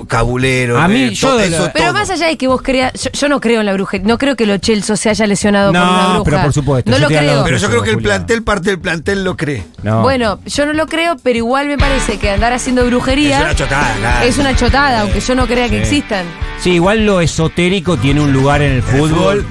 cabulero. 0.08 0.80
A 0.80 0.88
mí, 0.88 1.10
re 1.10 1.14
yo 1.16 1.40
eso 1.40 1.70
Pero 1.74 1.86
todo. 1.86 1.94
más 1.96 2.10
allá 2.10 2.28
de 2.28 2.38
que 2.38 2.48
vos 2.48 2.62
creas, 2.62 2.94
yo, 2.94 3.10
yo 3.12 3.28
no 3.30 3.40
creo 3.42 3.60
en 3.62 3.66
la 3.66 3.74
brujería, 3.74 4.08
no 4.08 4.18
creo 4.18 4.36
que 4.36 4.46
lo 4.46 4.58
Chelso 4.58 4.96
se 4.96 5.10
haya 5.10 5.26
lesionado 5.28 5.72
No, 5.74 5.80
por 5.80 5.90
una 5.90 6.08
bruja. 6.10 6.24
pero 6.26 6.42
por 6.44 6.54
supuesto, 6.54 6.92
No 6.92 7.00
lo 7.00 7.08
creo. 7.08 7.44
Pero 7.44 7.58
yo 7.58 7.70
creo 7.70 7.82
que 7.84 7.90
el 7.90 7.96
Julián. 7.96 8.18
plantel, 8.26 8.44
parte 8.44 8.70
del 8.70 8.80
plantel 8.80 9.24
lo 9.24 9.36
cree. 9.36 9.64
No. 9.84 10.02
Bueno, 10.02 10.40
yo 10.46 10.66
no 10.66 10.74
lo 10.74 10.86
creo, 10.88 11.18
pero 11.24 11.38
igual 11.38 11.68
me 11.68 11.78
parece 11.78 12.18
que 12.18 12.30
andar 12.30 12.54
haciendo 12.54 12.86
brujería 12.86 13.38
Es 13.40 13.44
una 13.46 13.56
chotada, 13.56 13.96
claro. 14.00 14.26
es 14.28 14.38
una 14.38 14.56
chotada, 14.56 15.02
aunque 15.02 15.20
yo 15.20 15.36
no 15.36 15.48
crea 15.48 15.68
que 15.70 15.82
existan. 15.82 16.26
Sí, 16.60 16.72
igual 16.72 17.06
lo 17.06 17.22
esotérico 17.22 17.98
tiene 17.98 18.22
un 18.22 18.34
lugar 18.34 18.62
en 18.62 18.72
el 18.74 18.82
fútbol, 18.84 19.46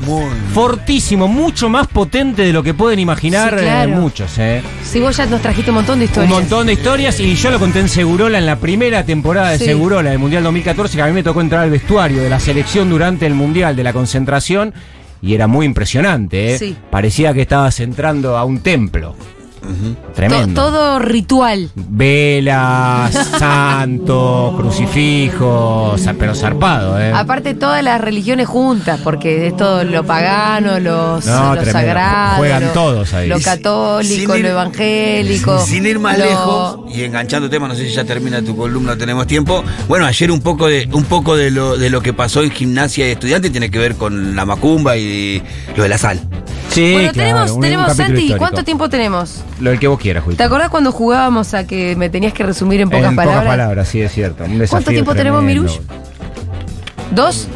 fortísimo, 0.53 1.29
mucho 1.29 1.69
más 1.69 1.87
potente 1.87 2.43
de 2.43 2.53
lo 2.53 2.63
que 2.63 2.75
pueden 2.75 2.99
imaginar 2.99 3.55
Sí, 3.59 3.65
claro. 3.65 3.91
eh, 3.93 3.95
muchos, 3.95 4.39
¿eh? 4.39 4.63
Si 4.85 5.01
vos 5.01 5.17
ya 5.17 5.27
nos 5.27 5.41
trajiste 5.43 5.71
un 5.71 5.77
montón 5.77 5.99
de 5.99 6.05
Un 6.07 6.11
historias. 6.11 6.33
montón 6.33 6.67
de 6.67 6.73
historias 6.73 7.21
y 7.21 7.35
yo 7.35 7.51
lo 7.51 7.59
conté 7.59 7.81
en 7.81 7.89
Segurola 7.89 8.36
en 8.39 8.47
la 8.47 8.57
primera 8.57 9.05
temporada 9.05 9.51
de 9.51 9.59
Sí. 9.59 9.65
Segurola 9.67 10.11
del 10.11 10.19
Mundial 10.19 10.43
2014 10.45 10.97
que 10.97 11.03
a 11.03 11.07
mí 11.07 11.13
me 11.13 11.23
tocó 11.23 11.41
entrar 11.41 11.63
al 11.63 11.71
vestuario 11.71 12.23
de 12.23 12.31
la 12.31 12.41
selección 12.41 12.91
durante 12.91 13.27
el 13.27 13.35
Mundial 13.35 13.77
de 13.77 13.83
la 13.85 13.93
concentración 13.93 14.73
y 15.23 15.35
era 15.35 15.47
muy 15.47 15.67
impresionante, 15.67 16.55
¿eh? 16.55 16.59
Sí. 16.59 16.77
Parecía 16.91 17.33
que 17.33 17.43
estabas 17.43 17.81
entrando 17.81 18.37
a 18.37 18.45
un 18.45 18.61
templo. 18.61 19.15
Tremendo. 20.15 20.61
todo 20.63 20.99
ritual. 20.99 21.71
Velas, 21.75 23.13
santo, 23.39 24.55
crucifijo, 24.57 25.97
sa- 25.99 26.15
pero 26.15 26.35
zarpado, 26.35 27.01
¿eh? 27.01 27.13
Aparte 27.15 27.55
todas 27.55 27.83
las 27.83 28.01
religiones 28.01 28.47
juntas, 28.49 29.01
porque 29.03 29.47
es 29.49 29.57
todo 29.57 29.85
lo 29.85 30.05
pagano, 30.05 30.79
los, 30.81 31.25
No, 31.27 31.55
lo 31.55 31.65
sagrado, 31.65 32.37
Juegan 32.39 32.65
lo, 32.67 32.71
todos 32.73 33.15
ahí. 33.15 33.29
lo 33.29 33.41
católico, 33.41 34.15
sin 34.15 34.31
ir- 34.31 34.43
lo 34.43 34.49
evangélico. 34.49 35.59
Sin 35.67 35.87
ir 35.87 35.99
más 35.99 36.19
lo- 36.19 36.25
lejos 36.25 36.79
y 36.95 37.03
enganchando 37.05 37.49
temas, 37.51 37.69
no 37.71 37.75
sé 37.75 37.89
si 37.89 37.95
ya 37.95 38.05
termina 38.05 38.43
tu 38.43 38.57
columna, 38.57 38.93
no 38.93 38.99
tenemos 38.99 39.27
tiempo. 39.27 39.63
Bueno, 39.89 40.07
ayer 40.07 40.31
un 40.31 40.41
poco 40.41 40.67
de 40.69 40.89
un 40.93 41.05
poco 41.05 41.37
de 41.37 41.51
lo 41.51 41.77
de 41.77 41.91
lo 41.91 42.01
que 42.01 42.13
pasó 42.13 42.43
en 42.43 42.51
gimnasia 42.51 43.07
y 43.09 43.11
estudiantes 43.13 43.51
tiene 43.53 43.71
que 43.71 43.79
ver 43.79 43.97
con 43.97 44.35
la 44.37 44.45
macumba 44.45 44.97
y 44.97 45.43
lo 45.77 45.83
de 45.83 45.89
la 45.89 45.99
sal. 45.99 46.21
Sí, 46.77 46.93
Bueno, 46.93 47.11
claro, 47.13 47.29
tenemos, 47.31 47.51
un- 47.53 47.57
un 47.57 47.63
tenemos 47.63 47.87
capítulo 47.87 48.07
Santi, 48.07 48.21
histórico. 48.21 48.39
¿cuánto 48.39 48.65
tiempo 48.65 48.89
tenemos? 48.91 49.41
Lo 49.61 49.71
del 49.71 49.79
que 49.79 49.89
vos 49.89 49.99
quieras, 49.99 50.25
Julio. 50.25 50.37
¿Te 50.37 50.43
acordás 50.45 50.69
cuando 50.69 50.93
jugábamos 50.93 51.55
a 51.55 51.67
que 51.67 51.97
me 51.97 52.11
tenías 52.11 52.35
que 52.35 52.43
resumir 52.43 52.83
en 52.83 52.91
pocas 52.91 53.09
en 53.09 53.17
palabras? 53.17 53.45
pocas 53.45 53.53
palabras, 53.57 53.89
sí, 53.89 54.03
es 54.03 54.13
cierto. 54.13 54.43
Un 54.45 54.59
¿Cuánto 54.59 54.61
desafío 54.63 54.89
tiempo 54.93 55.15
tenemos, 55.15 55.41
tremendo. 55.41 55.63
Mirush? 55.73 55.79
¿Dos? 57.15 57.49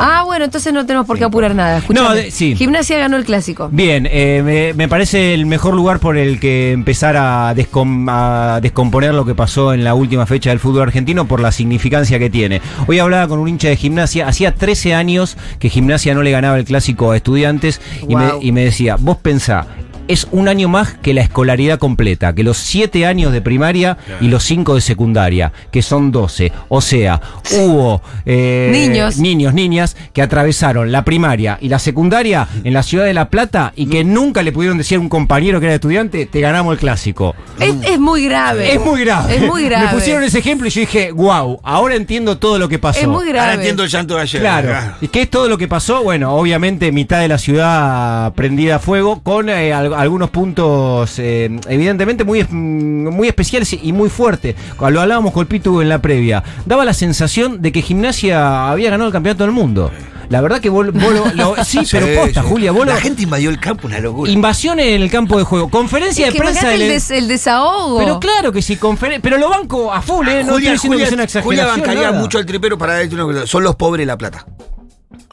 Ah, 0.00 0.22
bueno, 0.24 0.44
entonces 0.44 0.72
no 0.72 0.84
tenemos 0.84 1.06
por 1.06 1.16
qué 1.18 1.24
apurar 1.24 1.54
nada. 1.54 1.78
Escuchame. 1.78 2.08
No, 2.08 2.14
de- 2.14 2.30
sí. 2.30 2.54
Gimnasia 2.56 2.98
ganó 2.98 3.16
el 3.16 3.24
clásico. 3.24 3.68
Bien, 3.72 4.06
eh, 4.10 4.42
me, 4.44 4.74
me 4.74 4.88
parece 4.88 5.34
el 5.34 5.46
mejor 5.46 5.74
lugar 5.74 5.98
por 6.00 6.16
el 6.16 6.40
que 6.40 6.72
empezar 6.72 7.16
a, 7.16 7.54
descom- 7.54 8.06
a 8.10 8.60
descomponer 8.60 9.14
lo 9.14 9.24
que 9.24 9.34
pasó 9.34 9.72
en 9.72 9.84
la 9.84 9.94
última 9.94 10.26
fecha 10.26 10.50
del 10.50 10.58
fútbol 10.58 10.82
argentino 10.82 11.26
por 11.26 11.40
la 11.40 11.52
significancia 11.52 12.18
que 12.18 12.28
tiene. 12.30 12.60
Hoy 12.86 12.98
hablaba 12.98 13.28
con 13.28 13.38
un 13.38 13.48
hincha 13.48 13.68
de 13.68 13.76
gimnasia, 13.76 14.26
hacía 14.28 14.54
13 14.54 14.94
años 14.94 15.36
que 15.58 15.68
gimnasia 15.70 16.14
no 16.14 16.22
le 16.22 16.30
ganaba 16.32 16.58
el 16.58 16.64
clásico 16.64 17.12
a 17.12 17.16
estudiantes 17.16 17.80
y, 18.08 18.14
me, 18.16 18.24
Wow. 18.32 18.38
y 18.42 18.52
me 18.52 18.64
decía, 18.64 18.96
vos 18.98 19.16
pensá, 19.18 19.66
es 20.08 20.26
un 20.30 20.48
año 20.48 20.68
más 20.68 20.94
que 20.94 21.14
la 21.14 21.22
escolaridad 21.22 21.78
completa, 21.78 22.34
que 22.34 22.42
los 22.42 22.58
7 22.58 23.06
años 23.06 23.32
de 23.32 23.40
primaria 23.40 23.96
y 24.20 24.28
los 24.28 24.42
5 24.44 24.74
de 24.74 24.80
secundaria, 24.80 25.52
que 25.70 25.82
son 25.82 26.12
12. 26.12 26.52
O 26.68 26.80
sea, 26.80 27.20
hubo 27.58 28.02
eh, 28.26 28.68
Niños. 28.72 29.18
niños, 29.18 29.54
niñas 29.54 29.96
que 30.12 30.22
atravesaron 30.22 30.92
la 30.92 31.04
primaria 31.04 31.58
y 31.60 31.68
la 31.68 31.78
secundaria 31.78 32.48
en 32.64 32.72
la 32.74 32.82
ciudad 32.82 33.04
de 33.04 33.14
La 33.14 33.30
Plata 33.30 33.72
y 33.76 33.86
que 33.86 34.04
nunca 34.04 34.42
le 34.42 34.52
pudieron 34.52 34.78
decir 34.78 34.98
a 34.98 35.00
un 35.00 35.08
compañero 35.08 35.60
que 35.60 35.66
era 35.66 35.74
estudiante, 35.76 36.26
te 36.26 36.40
ganamos 36.40 36.72
el 36.74 36.78
clásico. 36.78 37.34
Es, 37.58 37.74
es 37.88 37.98
muy 37.98 38.24
grave. 38.24 38.74
Es 38.74 38.80
muy 38.84 39.00
grave. 39.04 39.36
Es 39.36 39.42
muy 39.42 39.64
grave. 39.64 39.86
Me 39.86 39.92
pusieron 39.94 40.22
ese 40.24 40.38
ejemplo 40.40 40.66
y 40.66 40.70
yo 40.70 40.80
dije, 40.80 41.12
wow, 41.12 41.60
ahora 41.62 41.94
entiendo 41.94 42.38
todo 42.38 42.58
lo 42.58 42.68
que 42.68 42.78
pasó. 42.78 43.00
Es 43.00 43.08
muy 43.08 43.24
grave. 43.28 43.40
Ahora 43.40 43.54
entiendo 43.54 43.84
el 43.84 43.88
llanto 43.90 44.16
de 44.16 44.22
ayer. 44.22 44.40
Claro. 44.40 44.94
¿Y 45.00 45.08
qué 45.08 45.22
es 45.22 45.30
todo 45.30 45.48
lo 45.48 45.56
que 45.58 45.68
pasó? 45.68 46.02
Bueno, 46.02 46.34
obviamente 46.34 46.92
mitad 46.92 47.20
de 47.20 47.28
la 47.28 47.38
ciudad 47.38 48.32
prendida 48.34 48.76
a 48.76 48.78
fuego 48.78 49.22
con 49.22 49.48
eh, 49.48 49.72
al- 49.72 49.93
algunos 49.96 50.30
puntos 50.30 51.18
eh, 51.18 51.50
evidentemente 51.68 52.24
muy, 52.24 52.44
muy 52.44 53.28
especiales 53.28 53.76
y 53.80 53.92
muy 53.92 54.08
fuertes. 54.10 54.54
Lo 54.78 55.00
hablábamos 55.00 55.32
con 55.32 55.42
el 55.42 55.46
Pitu 55.46 55.80
en 55.80 55.88
la 55.88 56.00
previa. 56.00 56.42
Daba 56.66 56.84
la 56.84 56.92
sensación 56.94 57.62
de 57.62 57.72
que 57.72 57.82
Gimnasia 57.82 58.70
había 58.70 58.90
ganado 58.90 59.08
el 59.08 59.12
campeonato 59.12 59.44
del 59.44 59.52
mundo. 59.52 59.90
La 60.30 60.40
verdad 60.40 60.58
que 60.60 60.70
vos, 60.70 60.86
vos 60.90 61.02
lo, 61.34 61.54
lo- 61.54 61.64
sí, 61.64 61.80
pero 61.92 62.06
posta, 62.22 62.42
sí. 62.42 62.48
Julia, 62.48 62.72
vos 62.72 62.86
La 62.86 62.94
lo- 62.94 63.00
gente 63.00 63.22
invadió 63.22 63.50
el 63.50 63.60
campo, 63.60 63.86
una 63.86 64.00
locura. 64.00 64.30
Invasión 64.30 64.80
en 64.80 65.02
el 65.02 65.10
campo 65.10 65.36
de 65.36 65.44
juego. 65.44 65.68
Conferencia 65.68 66.28
Es 66.28 66.32
de 66.32 66.38
prensa 66.40 66.72
el, 66.74 66.80
des- 66.80 67.10
el 67.10 67.28
desahogo. 67.28 67.98
Pero 67.98 68.20
claro 68.20 68.50
que 68.50 68.62
sí, 68.62 68.76
conferen- 68.76 69.20
pero 69.22 69.36
lo 69.36 69.50
banco 69.50 69.92
a 69.92 70.00
full, 70.00 70.26
¿eh? 70.26 70.36
No 70.36 70.40
estoy 70.40 70.54
Julia, 70.54 70.72
diciendo 70.72 70.96
Julia, 70.96 71.26
que 71.26 71.28
sea 71.28 71.40
una 71.40 71.44
Julia 71.44 71.66
bancaría 71.66 72.02
nada. 72.10 72.18
mucho 72.20 72.38
al 72.38 72.46
tripero 72.46 72.78
para 72.78 72.94
decirte 72.94 73.16
una 73.22 73.24
cosa. 73.34 73.46
Son 73.46 73.62
los 73.62 73.76
pobres 73.76 74.02
de 74.02 74.06
La 74.06 74.16
Plata. 74.16 74.46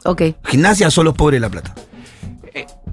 Ok. 0.04 0.22
Gimnasia 0.46 0.90
son 0.90 1.06
los 1.06 1.14
pobres 1.14 1.36
de 1.36 1.40
La 1.40 1.48
Plata. 1.48 1.74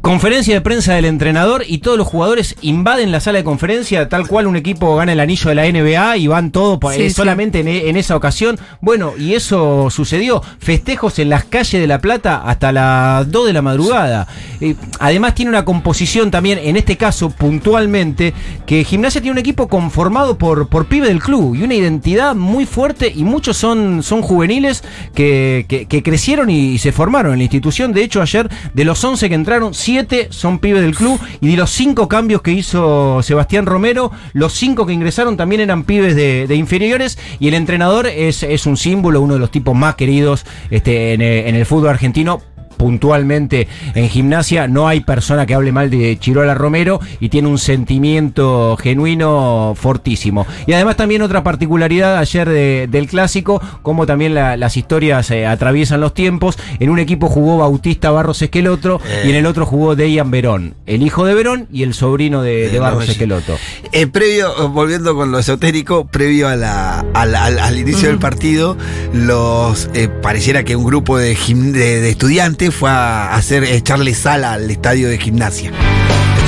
Conferencia 0.01 0.53
de 0.53 0.61
prensa 0.61 0.93
del 0.93 1.03
entrenador 1.03 1.63
y 1.67 1.79
todos 1.79 1.97
los 1.97 2.07
jugadores 2.07 2.55
invaden 2.61 3.11
la 3.11 3.19
sala 3.19 3.39
de 3.39 3.43
conferencia, 3.43 4.07
tal 4.07 4.27
cual 4.27 4.47
un 4.47 4.55
equipo 4.55 4.95
gana 4.95 5.11
el 5.11 5.19
anillo 5.19 5.49
de 5.49 5.55
la 5.55 5.65
NBA 5.67 6.15
y 6.17 6.27
van 6.27 6.51
todos 6.51 6.79
pa- 6.79 6.93
Sí, 6.93 7.01
eh, 7.03 7.09
sí. 7.09 7.15
solamente 7.15 7.59
en, 7.59 7.67
en 7.67 7.97
esa 7.97 8.15
ocasión. 8.15 8.57
Bueno, 8.79 9.11
y 9.19 9.33
eso 9.33 9.89
sucedió. 9.89 10.41
Festejos 10.59 11.19
en 11.19 11.27
las 11.29 11.43
calles 11.43 11.81
de 11.81 11.85
La 11.85 11.99
Plata 11.99 12.41
hasta 12.45 12.71
las 12.71 13.29
2 13.29 13.47
de 13.47 13.53
la 13.53 13.61
madrugada. 13.61 14.25
Eh, 14.61 14.75
además 14.99 15.35
tiene 15.35 15.49
una 15.49 15.65
composición 15.65 16.31
también, 16.31 16.59
en 16.63 16.77
este 16.77 16.95
caso 16.95 17.29
puntualmente, 17.29 18.33
que 18.65 18.85
Gimnasia 18.85 19.19
tiene 19.19 19.33
un 19.33 19.37
equipo 19.39 19.67
conformado 19.67 20.37
por, 20.37 20.69
por 20.69 20.85
pibe 20.85 21.09
del 21.09 21.19
club 21.21 21.55
y 21.55 21.63
una 21.63 21.75
identidad 21.75 22.35
muy 22.35 22.65
fuerte 22.65 23.11
y 23.13 23.25
muchos 23.25 23.57
son, 23.57 24.01
son 24.01 24.21
juveniles 24.21 24.81
que, 25.13 25.65
que- 25.67 25.87
que 25.87 26.01
crecieron 26.03 26.49
y, 26.49 26.77
se 26.77 26.93
formaron 26.93 27.33
en 27.33 27.39
la 27.39 27.43
institución. 27.43 27.91
De 27.91 28.01
hecho, 28.03 28.21
ayer 28.21 28.49
de 28.73 28.85
los 28.85 29.03
11 29.03 29.27
que 29.27 29.35
entraron, 29.35 29.73
7 29.89 30.27
son 30.29 30.59
pibes 30.59 30.83
del 30.83 30.93
club 30.93 31.19
y 31.41 31.47
de 31.47 31.57
los 31.57 31.71
5 31.71 32.07
cambios 32.07 32.43
que 32.43 32.51
hizo 32.51 33.23
Sebastián 33.23 33.65
Romero, 33.65 34.11
los 34.33 34.53
5 34.53 34.85
que 34.85 34.93
ingresaron 34.93 35.35
también 35.35 35.61
eran 35.61 35.83
pibes 35.83 36.15
de, 36.15 36.55
inferiores 36.55 37.17
y 37.39 37.47
el 37.47 37.55
entrenador 37.55 38.05
es, 38.05 38.43
es 38.43 38.67
un 38.67 38.77
símbolo, 38.77 39.19
uno 39.19 39.33
de 39.33 39.39
los 39.39 39.49
tipos 39.49 39.75
más 39.75 39.95
queridos 39.95 40.45
este, 40.69 41.15
eh, 41.15 41.49
en 41.49 41.55
el 41.55 41.65
fútbol 41.65 41.89
argentino 41.89 42.39
puntualmente 42.79 43.67
en 43.93 44.07
gimnasia, 44.07 44.69
no 44.69 44.87
hay 44.87 45.01
persona 45.01 45.45
que 45.45 45.53
hable 45.53 45.73
mal 45.73 45.89
de 45.89 46.17
Chirola 46.17 46.55
Romero 46.55 47.01
y 47.19 47.27
tiene 47.27 47.49
un 47.49 47.57
sentimiento 47.59 48.77
genuino 48.81 49.73
fortísimo. 49.75 50.47
Y 50.65 50.71
además 50.71 50.95
también 50.95 51.21
otra 51.21 51.43
particularidad 51.43 52.17
ayer 52.17 52.47
de- 52.47 52.87
del 52.89 53.07
clásico, 53.07 53.61
como 53.81 54.05
también 54.05 54.33
la- 54.33 54.55
las 54.55 54.77
historias 54.77 55.29
eh, 55.31 55.45
atraviesan 55.45 55.99
los 55.99 56.13
tiempos. 56.13 56.57
En 56.79 56.89
un 56.89 56.99
equipo 56.99 57.27
jugó 57.27 57.57
Bautista 57.57 58.11
Barros 58.11 58.41
Esqueloto 58.41 59.01
y 59.25 59.29
en 59.29 59.35
el 59.35 59.45
otro 59.45 59.65
jugó 59.65 59.97
Dejan 59.97 60.31
Verón, 60.31 60.75
el 60.85 61.03
hijo 61.03 61.25
de 61.25 61.33
Verón 61.33 61.67
y 61.71 61.83
el 61.83 61.93
sobrino 61.93 62.41
de, 62.41 62.69
de 62.69 62.77
Eh, 62.77 62.79
Barros 62.79 63.05
no, 63.05 63.11
Esqueloto. 63.11 63.57
Eh, 63.91 64.07
previo, 64.07 64.69
volviendo 64.69 65.15
con 65.15 65.31
lo 65.33 65.39
esotérico, 65.39 66.07
previo 66.07 66.47
a 66.47 66.55
la- 66.55 67.05
al, 67.13 67.35
al- 67.35 67.59
al 67.59 67.77
inicio 67.77 68.07
del 68.07 68.19
partido, 68.19 68.77
los 69.13 69.89
pareciera 70.21 70.63
que 70.63 70.77
un 70.77 70.85
grupo 70.85 71.17
de- 71.17 71.35
de 71.35 72.09
estudiantes 72.09 72.68
fue 72.71 72.89
a 72.89 73.35
hacer 73.35 73.63
echarle 73.63 74.13
sal 74.13 74.43
al 74.43 74.69
estadio 74.69 75.09
de 75.09 75.17
gimnasia. 75.17 75.71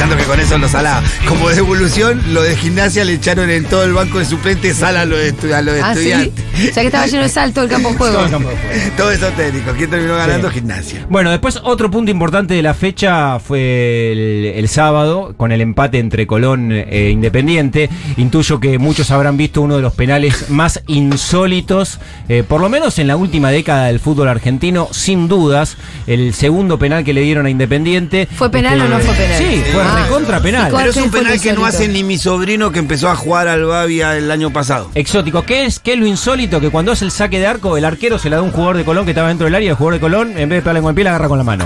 Tanto 0.01 0.17
que 0.17 0.23
con 0.23 0.39
eso 0.39 0.57
lo 0.57 0.67
salaba. 0.67 1.03
Como 1.27 1.47
devolución, 1.49 2.19
lo 2.33 2.41
de 2.41 2.55
gimnasia 2.57 3.05
le 3.05 3.13
echaron 3.13 3.51
en 3.51 3.65
todo 3.65 3.83
el 3.83 3.93
banco 3.93 4.17
de 4.17 4.25
suplentes 4.25 4.77
sal 4.77 4.97
a 4.97 5.05
los, 5.05 5.19
estu- 5.19 5.53
a 5.53 5.61
los 5.61 5.75
Ah, 5.79 5.93
sí. 5.93 5.99
estudiantes. 6.09 6.43
O 6.71 6.73
sea 6.73 6.81
que 6.81 6.87
estaba 6.87 7.05
lleno 7.05 7.21
de 7.23 7.29
salto 7.29 7.61
el 7.61 7.69
campo 7.69 7.89
de 7.89 7.95
juego. 7.97 8.17
Todo 8.97 9.11
esotérico. 9.11 9.71
¿Quién 9.77 9.91
terminó 9.91 10.15
ganando? 10.15 10.49
Gimnasia. 10.49 11.05
Bueno, 11.07 11.29
después 11.29 11.59
otro 11.63 11.91
punto 11.91 12.09
importante 12.09 12.55
de 12.55 12.63
la 12.63 12.73
fecha 12.73 13.37
fue 13.39 14.11
el, 14.11 14.53
el 14.55 14.67
sábado 14.69 15.35
con 15.37 15.51
el 15.51 15.61
empate 15.61 15.99
entre 15.99 16.25
Colón 16.25 16.71
e 16.71 17.09
Independiente. 17.11 17.87
Intuyo 18.17 18.59
que 18.59 18.79
muchos 18.79 19.11
habrán 19.11 19.37
visto 19.37 19.61
uno 19.61 19.75
de 19.75 19.83
los 19.83 19.93
penales 19.93 20.49
más 20.49 20.81
insólitos, 20.87 21.99
eh, 22.27 22.43
por 22.47 22.59
lo 22.59 22.69
menos 22.69 22.97
en 22.97 23.07
la 23.07 23.17
última 23.17 23.51
década 23.51 23.85
del 23.85 23.99
fútbol 23.99 24.29
argentino, 24.29 24.87
sin 24.91 25.27
dudas. 25.27 25.77
El 26.07 26.33
segundo 26.33 26.79
penal 26.79 27.03
que 27.03 27.13
le 27.13 27.21
dieron 27.21 27.45
a 27.45 27.49
Independiente. 27.51 28.27
¿Fue 28.35 28.49
penal 28.49 28.79
Este, 28.81 28.85
o 28.93 28.97
no 28.97 28.99
fue 29.03 29.15
penal? 29.15 29.37
Sí, 29.37 29.63
fue 29.71 29.83
Ah. 29.91 30.04
recontra 30.04 30.38
¿Y 30.38 30.41
penal. 30.41 30.71
cuál 30.71 30.84
Pero 30.86 30.91
es 30.91 31.06
un 31.06 31.12
penal 31.12 31.39
que 31.39 31.54
no 31.54 31.65
hace 31.65 31.88
ni 31.88 32.04
mi 32.04 32.17
sobrino 32.17 32.71
que 32.71 32.80
empezó 32.80 33.10
a 33.10 33.15
jugar 33.15 33.47
al 33.47 33.65
Bavia 33.65 34.17
el 34.17 34.30
año 34.32 34.51
pasado. 34.51 34.89
Exótico. 34.95 35.43
¿Qué 35.43 35.65
es, 35.65 35.80
¿Qué 35.80 35.93
es 35.93 35.99
lo 35.99 36.06
insólito? 36.06 36.60
Que 36.60 36.69
cuando 36.69 36.91
hace 36.91 37.06
el 37.06 37.12
saque 37.12 37.39
de 37.39 37.47
arco, 37.47 37.77
el 37.77 37.86
arquero 37.86 38.17
se 38.19 38.30
la 38.30 38.38
da 38.38 38.41
a 38.41 38.45
un 38.45 38.51
jugador 38.51 38.77
de 38.77 38.84
Colón 38.86 39.06
que 39.06 39.12
estaba 39.12 39.27
dentro 39.30 39.45
del 39.45 39.56
área 39.56 39.65
y 39.67 39.69
el 39.69 39.75
jugador 39.75 39.93
de 39.95 39.99
Colón, 39.99 40.30
en 40.38 40.49
vez 40.49 40.58
de 40.58 40.62
pegarle 40.62 40.82
con 40.82 40.89
el 40.89 40.95
pie, 40.95 41.04
la 41.04 41.10
agarra 41.12 41.27
con 41.27 41.38
la 41.38 41.43
mano. 41.43 41.65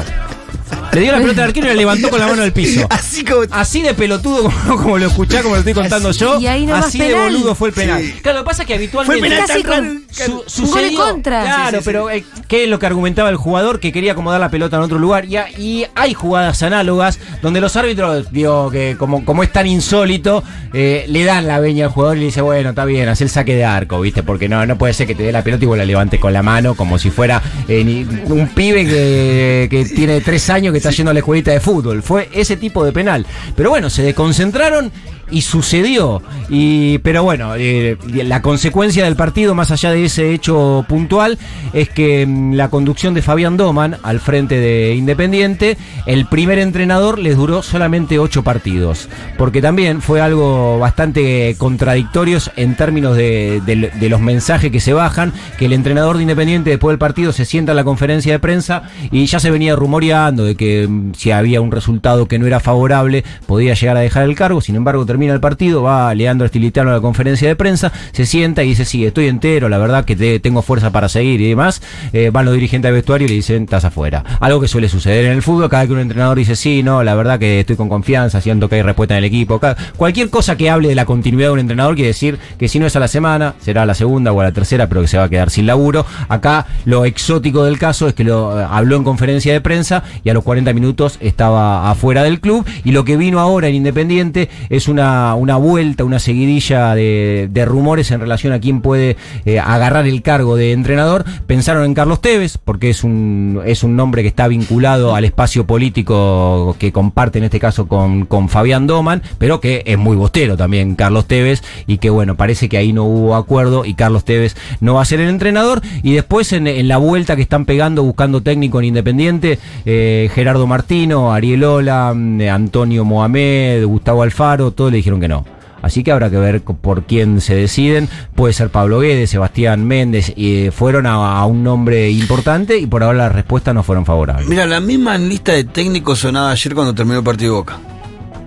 Le 0.96 1.02
dio 1.02 1.12
la 1.12 1.18
pelota 1.20 1.44
al 1.44 1.48
arquero 1.50 1.68
y 1.68 1.70
la 1.70 1.76
levantó 1.76 2.10
con 2.10 2.20
la 2.20 2.28
mano 2.28 2.42
al 2.42 2.54
piso. 2.54 2.88
Así 2.90 3.24
como. 3.24 3.42
Así 3.52 3.82
de 3.82 3.94
pelotudo 3.94 4.44
como, 4.44 4.78
como 4.82 4.98
lo 4.98 5.08
escuchá, 5.08 5.42
como 5.44 5.56
lo 5.56 5.60
estoy 5.60 5.74
contando 5.74 6.12
yo. 6.12 6.40
Y 6.40 6.48
ahí 6.48 6.66
nomás 6.66 6.86
así 6.88 6.98
de 7.00 7.08
penal. 7.08 7.32
boludo 7.34 7.54
fue 7.56 7.68
el 7.70 7.74
penal. 7.74 8.02
Sí. 8.02 8.14
Claro, 8.22 8.40
lo 8.40 8.44
que 8.44 8.50
pasa 8.50 8.62
es 8.64 8.68
que 8.68 8.74
habitualmente. 8.76 9.20
Fue 9.20 9.30
penal 9.30 9.48
Casi 9.48 9.64
tan. 9.64 10.04
Su- 10.10 10.64
Un 10.64 10.72
gol 10.72 10.84
en 10.84 10.90
sucedió- 10.92 11.00
contra. 11.02 11.42
Claro, 11.44 11.64
Sí, 11.66 11.72
sí, 11.72 11.78
sí. 11.78 11.84
pero 11.86 12.10
eh, 12.10 12.24
¿qué 12.48 12.64
es 12.64 12.70
lo 12.70 12.80
que 12.80 12.86
argumentaba 12.86 13.30
el 13.30 13.36
jugador? 13.36 13.80
Que 13.80 13.92
quería 13.92 14.14
acomodar 14.14 14.40
la 14.40 14.50
pelota 14.50 14.78
en 14.78 14.84
otro 14.84 14.98
lugar. 14.98 15.26
Y, 15.26 15.36
ha- 15.38 15.50
y 15.52 15.86
hay 15.96 16.14
jugadas 16.14 16.64
análogas 16.64 17.20
donde 17.42 17.60
los 17.62 17.76
árbitros, 17.76 18.32
digo, 18.32 18.72
que 18.72 18.96
como, 18.98 19.26
como 19.26 19.44
es 19.44 19.52
tan 19.52 19.68
insólito, 19.68 20.44
eh, 20.74 21.06
le 21.10 21.24
dan 21.26 21.48
la 21.48 21.60
veña 21.60 21.86
al 21.86 21.92
jugador 21.92 22.18
y 22.18 22.22
le 22.22 22.26
dice, 22.28 22.42
bueno, 22.42 22.70
está 22.70 22.86
bien, 22.86 23.10
haz 23.10 23.20
el 23.22 23.30
saque 23.30 23.56
de 23.56 23.66
arco, 23.66 24.00
¿viste? 24.00 24.24
Porque 24.24 24.48
no, 24.48 24.66
no 24.66 24.78
puede 24.78 24.94
ser 24.94 25.08
que 25.08 25.16
te 25.16 25.24
dé 25.24 25.32
la 25.32 25.44
pelota 25.44 25.64
y 25.64 25.68
vos 25.68 25.78
la 25.78 25.86
levantes 25.86 26.20
con 26.20 26.32
la 26.32 26.42
mano 26.44 26.76
como 26.76 26.98
si 27.00 27.10
fuera 27.12 27.42
eh, 27.68 28.06
un 28.26 28.48
pibe 28.56 28.86
que, 28.86 29.68
que 29.70 29.86
tiene 29.86 30.22
tres 30.22 30.50
años 30.50 30.74
que 30.74 30.80
está 30.86 30.95
yendo 30.95 31.10
a 31.10 31.13
la 31.15 31.19
escuelita 31.19 31.52
de 31.52 31.60
fútbol. 31.60 32.04
Fue 32.04 32.30
ese 32.32 32.58
tipo 32.58 32.86
de 32.86 32.91
penal. 32.91 33.26
Pero 33.56 33.71
bueno, 33.71 33.89
se 33.89 34.04
desconcentraron 34.04 34.91
y 35.32 35.42
sucedió. 35.42 36.22
Y, 36.50 37.00
pero 37.00 37.24
bueno, 37.24 37.54
eh, 37.58 37.98
la 38.14 38.42
consecuencia 38.42 39.04
del 39.06 39.16
partido, 39.16 39.56
más 39.56 39.72
allá 39.72 39.92
de 39.92 40.06
ese 40.06 40.34
hecho 40.34 40.86
puntual, 40.88 41.38
es 41.74 41.90
que 41.90 42.26
mm, 42.26 42.54
la 42.54 42.70
conducción 42.70 43.14
de 43.14 43.22
Fabián 43.22 43.58
Doman 43.58 43.98
al 44.04 44.20
frente 44.20 44.60
de 44.60 44.96
Independiente, 44.96 45.78
el 46.06 46.28
primer 46.28 46.60
entrenador 46.60 47.20
les 47.20 47.38
duró 47.38 47.62
solamente 47.64 48.20
ocho 48.20 48.44
partidos. 48.44 49.10
Porque 49.38 49.62
también 49.62 50.02
fue 50.02 50.22
algo 50.22 50.80
bastante 50.80 51.56
contradictorios 51.58 52.52
en 52.56 52.76
términos 52.76 53.18
de, 53.18 53.62
de- 53.66 54.10
los 54.10 54.22
mensajes 54.22 54.72
que 54.72 54.80
se 54.80 54.94
bajan, 54.94 55.34
que 55.58 55.66
el 55.66 55.74
entrenador 55.74 56.18
de 56.18 56.22
Independiente 56.24 56.70
después 56.70 56.92
del 56.94 57.00
partido 57.00 57.32
se 57.34 57.46
sienta 57.46 57.72
en 57.72 57.76
la 57.78 57.84
conferencia 57.84 58.32
de 58.34 58.40
prensa 58.40 58.84
y 59.12 59.26
ya 59.26 59.40
se 59.40 59.50
venía 59.52 59.76
rumoreando 59.76 60.46
de 60.46 60.56
que 60.56 60.88
mm, 60.88 61.14
si 61.16 61.32
había 61.32 61.62
un 61.62 61.72
resultado 61.72 62.28
que 62.28 62.38
no 62.38 62.46
era 62.46 62.60
favorable, 62.60 63.24
podía 63.48 63.74
llegar 63.74 63.98
a 63.98 64.02
dejar 64.02 64.24
el 64.24 64.36
cargo. 64.36 64.62
Sin 64.62 64.76
embargo, 64.76 65.06
termina 65.15 65.34
el 65.34 65.39
partido, 65.39 65.82
va 65.82 66.13
Leandro 66.13 66.45
Estilitano 66.45 66.89
a 66.89 66.93
la 66.95 66.99
conferencia 66.99 67.47
de 67.47 67.56
prensa, 67.56 67.89
se 68.12 68.25
sienta 68.25 68.63
y 68.65 68.67
dice, 68.69 68.84
sí, 68.84 69.06
estoy 69.06 69.28
entero, 69.30 69.69
la 69.69 69.78
verdad 69.78 70.04
que 70.04 70.17
te- 70.17 70.41
tengo 70.41 70.62
fuerza 70.62 70.91
para 70.91 71.08
seguir 71.08 71.39
y 71.39 71.47
demás. 71.47 71.82
Eh, 72.12 72.32
van 72.34 72.43
los 72.43 72.54
dirigentes 72.54 72.89
del 72.89 72.95
vestuario 72.95 73.25
y 73.28 73.30
le 73.30 73.36
dicen, 73.36 73.63
estás 73.63 73.86
afuera. 73.86 74.25
Algo 74.41 74.60
que 74.60 74.67
suele 74.67 74.89
suceder 74.89 75.23
en 75.25 75.32
el 75.32 75.41
fútbol, 75.41 75.69
cada 75.69 75.84
vez 75.84 75.88
que 75.88 75.93
un 75.93 75.99
entrenador 76.01 76.38
dice, 76.38 76.58
sí, 76.58 76.84
no, 76.84 77.01
la 77.01 77.15
verdad 77.15 77.39
que 77.39 77.62
estoy 77.62 77.78
con 77.78 77.88
confianza, 77.88 78.41
siento 78.41 78.67
que 78.67 78.75
hay 78.75 78.82
respuesta 78.82 79.13
en 79.13 79.19
el 79.19 79.23
equipo. 79.23 79.62
Cualquier 79.95 80.30
cosa 80.30 80.58
que 80.58 80.69
hable 80.69 80.89
de 80.89 80.95
la 80.95 81.06
continuidad 81.06 81.47
de 81.47 81.54
un 81.54 81.60
entrenador 81.60 81.95
quiere 81.95 82.10
decir 82.10 82.38
que 82.60 82.67
si 82.67 82.78
no 82.80 82.86
es 82.86 82.95
a 82.97 82.99
la 82.99 83.08
semana, 83.08 83.54
será 83.62 83.84
a 83.84 83.86
la 83.86 83.93
segunda 83.93 84.34
o 84.34 84.41
a 84.41 84.43
la 84.43 84.51
tercera, 84.51 84.88
pero 84.89 84.99
que 84.99 85.08
se 85.08 85.17
va 85.17 85.23
a 85.23 85.30
quedar 85.30 85.49
sin 85.49 85.65
laburo. 85.65 86.06
Acá 86.28 86.65
lo 86.84 87.06
exótico 87.06 87.63
del 87.63 87.80
caso 87.80 88.10
es 88.10 88.13
que 88.15 88.25
lo 88.25 88.60
eh, 88.60 88.67
habló 88.69 88.97
en 88.97 89.06
conferencia 89.06 89.54
de 89.54 89.62
prensa 89.62 90.04
y 90.25 90.30
a 90.30 90.34
los 90.34 90.43
40 90.43 90.73
minutos 90.73 91.17
estaba 91.21 91.89
afuera 91.89 92.21
del 92.23 92.41
club. 92.41 92.65
Y 92.84 92.91
lo 92.91 93.06
que 93.06 93.15
vino 93.15 93.39
ahora 93.39 93.69
en 93.69 93.75
Independiente 93.75 94.49
es 94.69 94.88
una, 94.89 95.05
una 95.06 95.58
vuelta, 95.58 96.04
una 96.04 96.20
seguidilla 96.20 96.96
de, 96.96 97.65
rumores 97.65 98.12
en 98.12 98.20
relación 98.20 98.54
a 98.54 98.60
quién 98.60 98.82
puede 98.82 99.18
eh, 99.46 99.60
agarrar 99.60 100.06
el 100.08 100.22
cargo 100.22 100.56
de 100.56 100.72
entrenador. 100.72 101.26
Pensaron 101.48 101.84
en 101.86 101.94
Carlos 101.94 102.22
Tevez, 102.22 102.58
porque 102.58 102.89
es 102.89 103.04
un, 103.04 103.62
es 103.65 103.84
un 103.84 103.96
nombre 103.96 104.22
que 104.22 104.28
está 104.28 104.48
vinculado 104.48 105.15
al 105.15 105.26
espacio 105.26 105.65
político 105.65 106.76
que 106.80 106.91
comparte 106.91 107.39
en 107.39 107.46
este 107.46 107.60
caso 107.60 107.88
con, 107.88 108.26
con 108.26 108.50
Fabián 108.50 108.88
Doman, 108.88 109.22
pero 109.38 109.60
que 109.60 109.84
es 109.86 109.98
muy 109.98 110.15
bostero 110.15 110.58
también 110.58 110.96
Carlos 110.96 111.26
Tevez 111.26 111.63
y 111.88 111.98
que 111.98 112.10
bueno, 112.10 112.36
parece 112.36 112.70
que 112.70 112.78
ahí 112.78 112.94
no 112.94 113.04
hubo 113.06 113.36
acuerdo 113.36 113.86
y 113.86 113.94
Carlos 113.94 114.26
Tevez 114.26 114.56
no 114.80 114.96
va 114.96 115.02
a 115.02 115.06
ser 115.06 115.20
el 115.20 115.30
entrenador. 115.30 115.82
Y 116.04 116.13
después 116.13 116.54
en, 116.54 116.88
la 116.88 116.98
vuelta 116.98 117.36
que 117.36 117.41
están 117.41 117.65
pegando 117.65 118.04
buscando 118.04 118.41
técnico 118.41 118.80
en 118.80 118.86
Independiente, 118.86 119.60
eh, 119.86 120.30
Gerardo 120.34 120.68
Martino, 120.68 121.34
Ariel 121.34 121.63
Ola, 121.63 122.13
mm, 122.15 122.41
Antonio 122.41 123.06
Mohamed, 123.06 123.86
Gustavo 123.86 124.24
Alfaro, 124.24 124.72
todos 124.72 124.91
dijeron 124.98 125.20
que 125.20 125.28
no. 125.28 125.46
Así 125.82 126.04
que 126.04 126.12
habrá 126.12 126.32
que 126.32 126.38
ver 126.38 126.62
por 126.64 127.04
quién 127.04 127.42
se 127.42 127.56
deciden. 127.56 128.10
Puede 128.34 128.54
ser 128.54 128.70
Pablo 128.70 129.02
Guedes, 129.02 129.30
Sebastián 129.30 129.86
Méndez. 129.86 130.34
Eh, 130.36 130.72
fueron 130.74 131.06
a, 131.06 131.38
a 131.38 131.46
un 131.46 131.64
nombre 131.64 132.10
importante 132.10 132.80
y 132.80 132.88
por 132.88 133.04
ahora 133.04 133.20
las 133.20 133.32
respuestas 133.32 133.76
no 133.76 133.84
fueron 133.84 134.04
favorables. 134.04 134.48
Mira, 134.48 134.66
la 134.66 134.80
misma 134.80 135.18
lista 135.18 135.52
de 135.52 135.64
técnicos 135.64 136.20
sonaba 136.20 136.50
ayer 136.50 136.74
cuando 136.74 136.96
terminó 136.96 137.20
el 137.20 137.24
partido 137.24 137.54
de 137.54 137.60
Boca. 137.60 137.78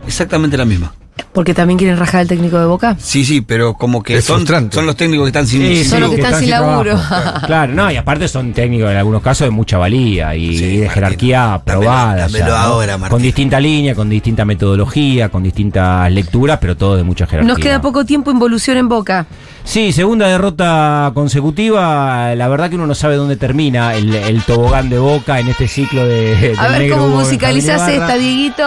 Exactamente 0.05 0.57
la 0.57 0.65
misma. 0.65 0.93
Porque 1.33 1.55
también 1.55 1.79
quieren 1.79 1.97
rajar 1.99 2.21
al 2.23 2.29
técnico 2.29 2.59
de 2.59 2.67
Boca. 2.67 2.97
Sí, 2.99 3.25
sí, 3.25 3.41
pero 3.41 3.75
como 3.75 4.03
que 4.03 4.17
Es 4.19 4.25
son, 4.25 4.45
los 4.87 4.97
técnicos 4.97 5.25
que 5.27 5.29
están 5.29 5.47
sin. 5.47 5.61
Sí, 5.63 5.77
sin- 5.79 5.85
Son 5.91 6.01
los 6.01 6.11
que 6.11 6.17
están 6.21 6.41
sin 6.41 6.51
laburo. 6.51 6.97
trabajo. 6.99 7.41
Claro, 7.47 7.73
no, 7.75 7.91
y 7.91 7.97
aparte 7.97 8.27
son 8.29 8.53
técnicos 8.53 8.91
en 8.91 8.97
algunos 8.97 9.23
casos 9.23 9.47
de 9.47 9.51
mucha 9.51 9.79
valía 9.79 10.35
y, 10.35 10.57
Sí, 10.59 10.65
y 10.65 10.69
de 10.69 10.87
Martín, 10.87 10.91
jerarquía 10.95 11.63
probada. 11.65 12.17
dámelo 12.23 12.39
ya, 12.39 12.49
¿no? 12.49 12.55
ahora, 12.57 12.99
Martín. 12.99 13.11
Con 13.15 13.23
distinta 13.23 13.61
línea, 13.61 13.95
con 13.95 14.09
distinta 14.09 14.45
metodología, 14.45 15.29
con 15.29 15.43
distintas 15.43 16.11
lecturas, 16.13 16.59
pero 16.61 16.77
todo 16.77 16.97
de 16.97 17.03
mucha 17.05 17.27
jerarquía. 17.27 17.53
Nos 17.55 17.59
queda 17.63 17.81
poco 17.81 18.05
tiempo, 18.05 18.31
involución 18.31 18.77
en 18.79 18.89
Boca. 18.89 19.27
Sí, 19.65 19.93
segunda 19.93 20.27
derrota 20.29 21.11
consecutiva. 21.15 22.35
La 22.35 22.49
verdad 22.49 22.69
que 22.71 22.77
uno 22.77 22.87
no 22.87 22.95
sabe 22.95 23.17
dónde 23.17 23.37
termina 23.37 23.95
el, 23.95 24.15
el 24.15 24.43
tobogán 24.43 24.89
de 24.91 24.99
Boca 24.99 25.39
en 25.41 25.49
este 25.49 25.69
ciclo 25.69 26.07
de. 26.07 26.55
A 26.59 26.63
del 26.65 26.73
ver 26.73 26.81
negro 26.83 26.99
cómo 26.99 27.17
musicalizás 27.19 27.89
esta, 27.89 28.15
Dieguito. 28.17 28.65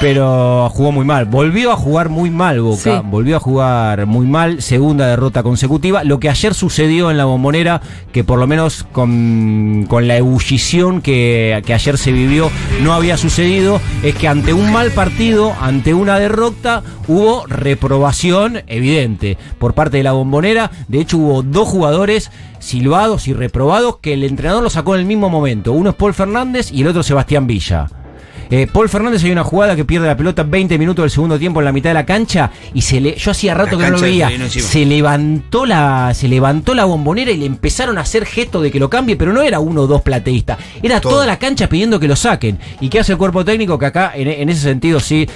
Pero 0.00 0.68
jugó 0.70 0.92
muy 0.92 1.04
mal. 1.04 1.24
Volvió 1.24 1.72
a 1.72 1.76
jugar 1.76 2.08
muy 2.08 2.30
mal 2.30 2.60
Boca. 2.60 2.82
Sí. 2.82 2.90
Volvió 3.04 3.36
a 3.36 3.40
jugar 3.40 4.06
muy 4.06 4.26
mal. 4.26 4.60
Segunda 4.60 5.06
derrota 5.06 5.42
consecutiva. 5.42 6.04
Lo 6.04 6.18
que 6.20 6.28
ayer 6.28 6.54
sucedió 6.54 7.10
en 7.10 7.16
la 7.16 7.24
bombonera, 7.24 7.80
que 8.12 8.24
por 8.24 8.38
lo 8.38 8.46
menos 8.46 8.84
con, 8.92 9.86
con 9.88 10.06
la 10.06 10.16
ebullición 10.16 11.00
que, 11.00 11.62
que 11.64 11.74
ayer 11.74 11.96
se 11.96 12.12
vivió, 12.12 12.50
no 12.82 12.92
había 12.92 13.16
sucedido, 13.16 13.80
es 14.02 14.14
que 14.14 14.28
ante 14.28 14.52
un 14.52 14.72
mal 14.72 14.90
partido, 14.90 15.54
ante 15.60 15.94
una 15.94 16.18
derrota, 16.18 16.82
hubo 17.08 17.46
reprobación 17.46 18.62
evidente 18.66 19.38
por 19.58 19.74
parte 19.74 19.98
de 19.98 20.02
la 20.02 20.12
bombonera. 20.12 20.70
De 20.88 21.00
hecho, 21.00 21.18
hubo 21.18 21.42
dos 21.42 21.68
jugadores 21.68 22.30
silbados 22.58 23.28
y 23.28 23.32
reprobados 23.32 23.98
que 23.98 24.14
el 24.14 24.24
entrenador 24.24 24.62
lo 24.62 24.70
sacó 24.70 24.94
en 24.94 25.02
el 25.02 25.06
mismo 25.06 25.28
momento. 25.30 25.72
Uno 25.72 25.90
es 25.90 25.96
Paul 25.96 26.14
Fernández 26.14 26.72
y 26.72 26.82
el 26.82 26.88
otro 26.88 27.02
Sebastián 27.02 27.46
Villa. 27.46 27.88
Eh, 28.50 28.66
Paul 28.72 28.88
Fernández 28.88 29.22
hay 29.24 29.30
una 29.30 29.44
jugada 29.44 29.74
que 29.76 29.84
pierde 29.84 30.06
la 30.06 30.16
pelota 30.16 30.42
20 30.42 30.78
minutos 30.78 31.02
del 31.02 31.10
segundo 31.10 31.38
tiempo 31.38 31.60
en 31.60 31.64
la 31.64 31.72
mitad 31.72 31.90
de 31.90 31.94
la 31.94 32.06
cancha 32.06 32.50
y 32.72 32.82
se 32.82 33.00
le, 33.00 33.16
yo 33.16 33.30
hacía 33.30 33.54
rato 33.54 33.78
La 33.78 33.84
que 33.86 33.90
no 33.90 33.96
lo 33.96 34.02
veía. 34.02 34.30
se 34.48 34.84
levantó 34.84 35.66
la, 35.66 36.12
se 36.14 36.28
levantó 36.28 36.74
la 36.74 36.84
bombonera 36.84 37.30
y 37.30 37.36
le 37.36 37.46
empezaron 37.46 37.98
a 37.98 38.02
hacer 38.02 38.26
gesto 38.26 38.60
de 38.60 38.70
que 38.70 38.78
lo 38.78 38.90
cambie, 38.90 39.16
pero 39.16 39.32
no 39.32 39.42
era 39.42 39.60
uno 39.60 39.82
o 39.82 39.86
dos 39.86 40.02
plateístas, 40.02 40.58
era 40.82 41.00
Todo. 41.00 41.12
toda 41.14 41.26
la 41.26 41.38
cancha 41.38 41.68
pidiendo 41.68 41.98
que 42.00 42.08
lo 42.08 42.16
saquen. 42.16 42.58
¿Y 42.80 42.88
qué 42.88 43.00
hace 43.00 43.12
el 43.12 43.18
cuerpo 43.18 43.44
técnico? 43.44 43.78
Que 43.78 43.86
acá, 43.86 44.12
en, 44.14 44.28
en 44.28 44.48
ese 44.48 44.60
sentido, 44.62 45.00
sí. 45.00 45.26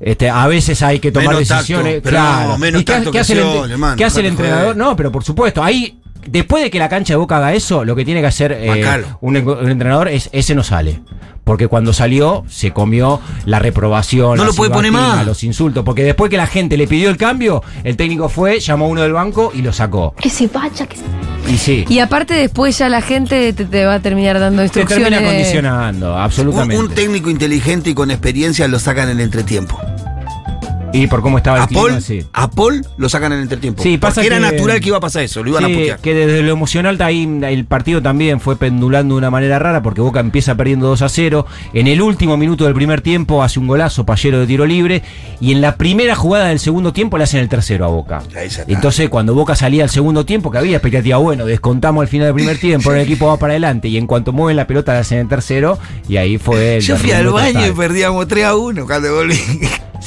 Este, 0.00 0.30
a 0.30 0.46
veces 0.46 0.80
hay 0.82 1.00
que 1.00 1.10
tomar 1.10 1.30
Menos 1.34 1.48
decisiones. 1.48 2.02
claro. 2.02 2.50
no, 2.50 2.58
menos 2.58 2.80
¿Y 2.82 2.84
qué, 2.84 2.92
tacto 2.92 3.10
qué 3.10 3.16
que 3.16 3.20
hace 3.20 3.32
el, 3.32 3.96
qué 3.96 4.04
hace 4.04 4.20
el 4.20 4.26
entrenador? 4.26 4.76
No, 4.76 4.94
pero 4.94 5.10
por 5.10 5.24
supuesto, 5.24 5.60
ahí, 5.62 5.97
después 6.30 6.62
de 6.62 6.70
que 6.70 6.78
la 6.78 6.88
cancha 6.88 7.14
de 7.14 7.16
Boca 7.18 7.36
haga 7.38 7.54
eso, 7.54 7.84
lo 7.84 7.96
que 7.96 8.04
tiene 8.04 8.20
que 8.20 8.26
hacer 8.26 8.52
eh, 8.52 9.02
un, 9.20 9.36
un 9.36 9.70
entrenador 9.70 10.08
es 10.08 10.28
ese 10.32 10.54
no 10.54 10.62
sale. 10.62 11.00
Porque 11.44 11.66
cuando 11.66 11.94
salió 11.94 12.44
se 12.46 12.72
comió 12.72 13.20
la 13.46 13.58
reprobación, 13.58 14.36
No 14.36 14.44
lo 14.44 14.52
puede 14.52 14.70
poner 14.70 14.92
más. 14.92 15.24
los 15.24 15.42
insultos. 15.44 15.82
Porque 15.82 16.02
después 16.04 16.28
que 16.30 16.36
la 16.36 16.46
gente 16.46 16.76
le 16.76 16.86
pidió 16.86 17.08
el 17.08 17.16
cambio, 17.16 17.62
el 17.84 17.96
técnico 17.96 18.28
fue, 18.28 18.60
llamó 18.60 18.84
a 18.84 18.88
uno 18.88 19.00
del 19.00 19.14
banco 19.14 19.50
y 19.54 19.62
lo 19.62 19.72
sacó. 19.72 20.14
Que 20.20 20.28
se 20.28 20.46
vaya, 20.48 20.86
que 20.86 20.96
se... 20.98 21.02
Y 21.50 21.56
sí, 21.56 21.86
Y 21.88 22.00
aparte 22.00 22.34
después 22.34 22.76
ya 22.76 22.90
la 22.90 23.00
gente 23.00 23.54
te, 23.54 23.64
te 23.64 23.86
va 23.86 23.94
a 23.94 24.00
terminar 24.00 24.38
dando 24.38 24.58
te 24.60 24.64
instrucciones. 24.64 25.08
termina 25.08 25.26
de- 25.30 25.36
condicionando, 25.38 26.12
Un, 26.14 26.20
absolutamente. 26.20 26.82
un 26.82 26.90
técnico 26.90 27.30
inteligente 27.30 27.88
y 27.90 27.94
con 27.94 28.10
experiencia 28.10 28.68
lo 28.68 28.78
sacan 28.78 29.08
en 29.08 29.16
el 29.16 29.24
entretiempo. 29.24 29.80
Y 30.92 31.06
por 31.06 31.20
cómo 31.22 31.38
estaba 31.38 31.58
el 31.58 31.62
A 31.64 31.66
clima, 31.66 31.82
Paul, 31.82 32.02
sí. 32.02 32.24
a 32.32 32.50
Paul 32.50 32.86
lo 32.96 33.08
sacan 33.08 33.32
en 33.32 33.38
el 33.38 33.42
entretiempo. 33.44 33.82
Sí, 33.82 33.98
pasa 33.98 34.16
Porque 34.22 34.26
era 34.28 34.36
que- 34.36 34.56
natural 34.56 34.80
que 34.80 34.88
iba 34.88 34.96
a 34.96 35.00
pasar 35.00 35.22
eso, 35.22 35.42
lo 35.42 35.50
iban 35.50 35.64
Sí, 35.66 35.72
a 35.72 35.76
putear. 35.78 35.98
que 36.00 36.14
desde 36.14 36.42
lo 36.42 36.52
emocional 36.52 37.00
ahí 37.02 37.28
el 37.42 37.64
partido 37.66 38.00
también 38.02 38.40
fue 38.40 38.56
pendulando 38.56 39.14
de 39.14 39.18
una 39.18 39.30
manera 39.30 39.58
rara 39.58 39.82
porque 39.82 40.00
Boca 40.00 40.20
empieza 40.20 40.54
perdiendo 40.54 40.86
2 40.88 41.02
a 41.02 41.08
0. 41.08 41.46
En 41.74 41.86
el 41.86 42.00
último 42.02 42.36
minuto 42.36 42.64
del 42.64 42.74
primer 42.74 43.00
tiempo 43.00 43.42
hace 43.42 43.58
un 43.60 43.66
golazo 43.66 44.04
Pallero 44.06 44.40
de 44.40 44.46
tiro 44.46 44.66
libre 44.66 45.02
y 45.40 45.52
en 45.52 45.60
la 45.60 45.76
primera 45.76 46.14
jugada 46.14 46.46
del 46.46 46.58
segundo 46.58 46.92
tiempo 46.92 47.18
le 47.18 47.24
hacen 47.24 47.40
el 47.40 47.48
tercero 47.48 47.84
a 47.84 47.88
Boca. 47.88 48.22
Entonces 48.66 49.08
cuando 49.08 49.34
Boca 49.34 49.54
salía 49.56 49.82
al 49.84 49.90
segundo 49.90 50.24
tiempo, 50.24 50.50
que 50.50 50.58
había 50.58 50.76
expectativa, 50.76 51.16
bueno, 51.18 51.44
descontamos 51.44 52.02
al 52.02 52.08
final 52.08 52.26
del 52.28 52.34
primer 52.34 52.58
tiempo, 52.58 52.92
el 52.94 53.00
equipo 53.00 53.26
va 53.26 53.36
para 53.36 53.52
adelante 53.52 53.88
y 53.88 53.96
en 53.96 54.06
cuanto 54.06 54.32
mueven 54.32 54.56
la 54.56 54.66
pelota 54.66 54.92
le 54.94 55.00
hacen 55.00 55.18
el 55.18 55.28
tercero 55.28 55.78
y 56.08 56.16
ahí 56.16 56.38
fue 56.38 56.76
el 56.76 56.82
Yo 56.82 56.96
fui 56.96 57.12
al 57.12 57.28
baño 57.28 57.66
y 57.66 57.72
perdíamos 57.72 58.26
3 58.28 58.44
a 58.46 58.56
1 58.56 58.86
cuando 58.86 59.14
volví. 59.14 59.38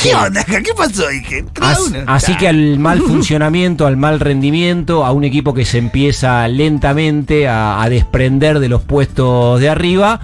¿Qué 0.01 0.15
onda? 0.15 0.43
¿Qué 0.43 0.70
pasó? 0.75 1.07
Dije, 1.09 1.43
3 1.53 1.67
a 1.67 1.71
As- 1.71 1.79
1. 1.87 1.99
Así 2.07 2.35
que 2.37 2.47
al 2.47 2.79
mal 2.79 3.01
funcionamiento, 3.07 3.85
al 3.87 3.97
mal 3.97 4.19
rendimiento, 4.19 5.05
a 5.05 5.11
un 5.11 5.23
equipo 5.23 5.53
que 5.53 5.65
se 5.65 5.77
empieza 5.77 6.47
lentamente 6.47 7.47
a, 7.47 7.81
a 7.81 7.89
desprender 7.89 8.59
de 8.59 8.69
los 8.69 8.81
puestos 8.81 9.59
de 9.59 9.69
arriba, 9.69 10.19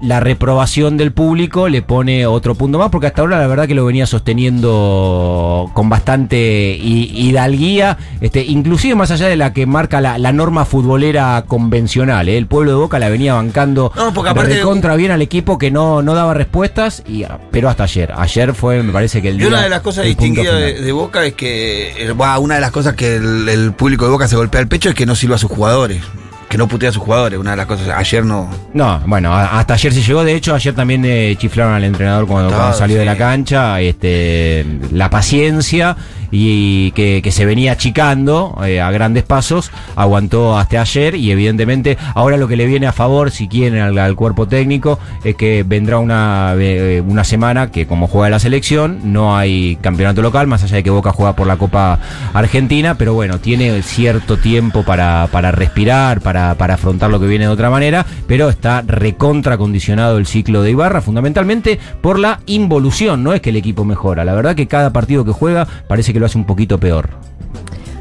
la 0.00 0.20
reprobación 0.20 0.96
del 0.96 1.10
público 1.12 1.68
le 1.68 1.82
pone 1.82 2.24
otro 2.26 2.54
punto 2.54 2.78
más, 2.78 2.90
porque 2.90 3.08
hasta 3.08 3.22
ahora 3.22 3.38
la 3.40 3.46
verdad 3.48 3.66
que 3.66 3.74
lo 3.74 3.84
venía 3.84 4.06
sosteniendo 4.06 5.70
con 5.74 5.88
bastante 5.88 6.78
hi- 6.80 7.10
hidalguía, 7.14 7.98
este, 8.20 8.44
inclusive 8.44 8.94
más 8.94 9.10
allá 9.10 9.26
de 9.28 9.36
la 9.36 9.52
que 9.52 9.66
marca 9.66 10.00
la, 10.00 10.18
la 10.18 10.32
norma 10.32 10.64
futbolera 10.64 11.44
convencional. 11.46 12.28
¿eh? 12.28 12.38
El 12.38 12.46
pueblo 12.46 12.70
de 12.72 12.76
Boca 12.76 12.98
la 12.98 13.08
venía 13.08 13.34
bancando 13.34 13.92
No, 13.96 14.12
porque 14.14 14.30
aparte- 14.30 14.60
contra 14.60 14.96
bien 14.96 15.10
al 15.10 15.22
equipo 15.22 15.58
que 15.58 15.70
no, 15.70 16.02
no 16.02 16.14
daba 16.14 16.34
respuestas, 16.34 17.02
y, 17.08 17.24
pero 17.50 17.68
hasta 17.68 17.84
ayer. 17.84 18.12
Ayer 18.16 18.54
fue, 18.54 18.82
me 18.82 18.92
parece 18.92 19.20
que 19.22 19.28
el 19.30 19.36
Y 19.36 19.38
día. 19.38 19.48
una 19.48 19.62
de 19.62 19.68
las 19.68 19.80
cosas 19.80 20.04
distinguidas 20.04 20.54
de, 20.60 20.80
de 20.80 20.92
Boca 20.92 21.24
es 21.24 21.34
que, 21.34 22.04
eh, 22.08 22.12
una 22.40 22.54
de 22.56 22.60
las 22.60 22.70
cosas 22.70 22.94
que 22.94 23.16
el, 23.16 23.48
el 23.48 23.72
público 23.72 24.04
de 24.04 24.10
Boca 24.12 24.28
se 24.28 24.36
golpea 24.36 24.60
el 24.60 24.68
pecho 24.68 24.88
es 24.90 24.94
que 24.94 25.06
no 25.06 25.14
silba 25.14 25.36
a 25.36 25.38
sus 25.38 25.50
jugadores. 25.50 26.02
Que 26.48 26.56
no 26.56 26.66
putea 26.66 26.88
a 26.88 26.92
sus 26.92 27.02
jugadores. 27.02 27.38
Una 27.38 27.50
de 27.50 27.56
las 27.58 27.66
cosas, 27.66 27.88
ayer 27.88 28.24
no. 28.24 28.48
No, 28.72 29.00
bueno, 29.06 29.34
hasta 29.34 29.74
ayer 29.74 29.92
se 29.92 30.02
llegó. 30.02 30.24
De 30.24 30.34
hecho, 30.34 30.54
ayer 30.54 30.74
también 30.74 31.04
eh, 31.04 31.36
chiflaron 31.38 31.74
al 31.74 31.84
entrenador 31.84 32.26
cuando, 32.26 32.48
Todo, 32.48 32.58
cuando 32.58 32.76
salió 32.76 32.98
de 32.98 33.04
la 33.04 33.16
cancha. 33.16 33.80
Este, 33.80 34.64
la 34.92 35.10
paciencia 35.10 35.96
y 36.30 36.92
que, 36.92 37.28
se 37.28 37.44
venía 37.44 37.72
achicando 37.72 38.58
eh, 38.64 38.80
a 38.80 38.90
grandes 38.90 39.22
pasos, 39.22 39.70
aguantó 39.96 40.58
hasta 40.58 40.80
ayer. 40.80 41.14
Y 41.14 41.30
evidentemente, 41.30 41.98
ahora 42.14 42.36
lo 42.36 42.48
que 42.48 42.56
le 42.56 42.66
viene 42.66 42.86
a 42.86 42.92
favor, 42.92 43.30
si 43.30 43.48
quieren, 43.48 43.80
al, 43.98 44.16
cuerpo 44.16 44.48
técnico, 44.48 44.98
es 45.24 45.36
que 45.36 45.64
vendrá 45.66 45.98
una, 45.98 46.54
eh, 46.58 47.02
una 47.06 47.24
semana 47.24 47.70
que, 47.70 47.86
como 47.86 48.08
juega 48.08 48.30
la 48.30 48.38
selección, 48.38 49.12
no 49.12 49.36
hay 49.36 49.76
campeonato 49.76 50.22
local, 50.22 50.46
más 50.46 50.64
allá 50.64 50.76
de 50.76 50.82
que 50.82 50.90
Boca 50.90 51.12
juega 51.12 51.36
por 51.36 51.46
la 51.46 51.56
Copa 51.56 51.98
Argentina. 52.32 52.96
Pero 52.96 53.14
bueno, 53.14 53.38
tiene 53.38 53.82
cierto 53.82 54.38
tiempo 54.38 54.82
para, 54.82 55.28
para 55.30 55.52
respirar, 55.52 56.20
para, 56.20 56.54
para 56.54 56.74
afrontar 56.74 57.10
lo 57.10 57.20
que 57.20 57.26
viene 57.26 57.44
de 57.44 57.50
otra 57.50 57.70
manera, 57.70 58.06
pero 58.26 58.48
está 58.48 58.82
recontra 58.82 59.58
condicionado 59.58 60.18
el 60.18 60.26
ciclo 60.26 60.62
de 60.62 60.70
Ibarra, 60.70 61.00
fundamentalmente 61.00 61.78
por 62.00 62.18
la 62.18 62.40
involución, 62.46 63.22
no 63.22 63.32
es 63.32 63.40
que 63.40 63.50
el 63.50 63.56
equipo 63.56 63.84
mejora, 63.84 64.24
la 64.24 64.34
verdad 64.34 64.54
que 64.54 64.66
cada 64.66 64.92
partido 64.92 65.24
que 65.24 65.32
juega 65.32 65.66
parece 65.86 66.12
que 66.12 66.17
lo 66.18 66.26
hace 66.26 66.38
un 66.38 66.44
poquito 66.44 66.78
peor. 66.78 67.10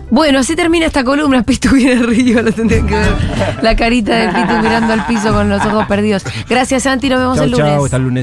Bueno, 0.09 0.39
así 0.39 0.55
termina 0.55 0.85
esta 0.85 1.03
columna. 1.03 1.43
Pitu 1.43 1.69
viene 1.75 2.01
río, 2.05 2.41
lo 2.41 2.51
tendrían 2.53 2.87
que 2.87 2.95
ver. 2.95 3.13
La 3.61 3.75
carita 3.75 4.15
de 4.15 4.27
Pitu 4.29 4.53
mirando 4.61 4.93
al 4.93 5.05
piso 5.05 5.33
con 5.33 5.49
los 5.49 5.65
ojos 5.65 5.85
perdidos. 5.87 6.23
Gracias, 6.49 6.83
Santi. 6.83 7.09
Nos 7.09 7.19
vemos 7.19 7.35
Chau, 7.35 7.45
el 7.45 7.51
lunes. 7.51 7.67
chau, 7.67 7.83
hasta 7.85 7.97
el 7.97 8.03
lunes. 8.03 8.15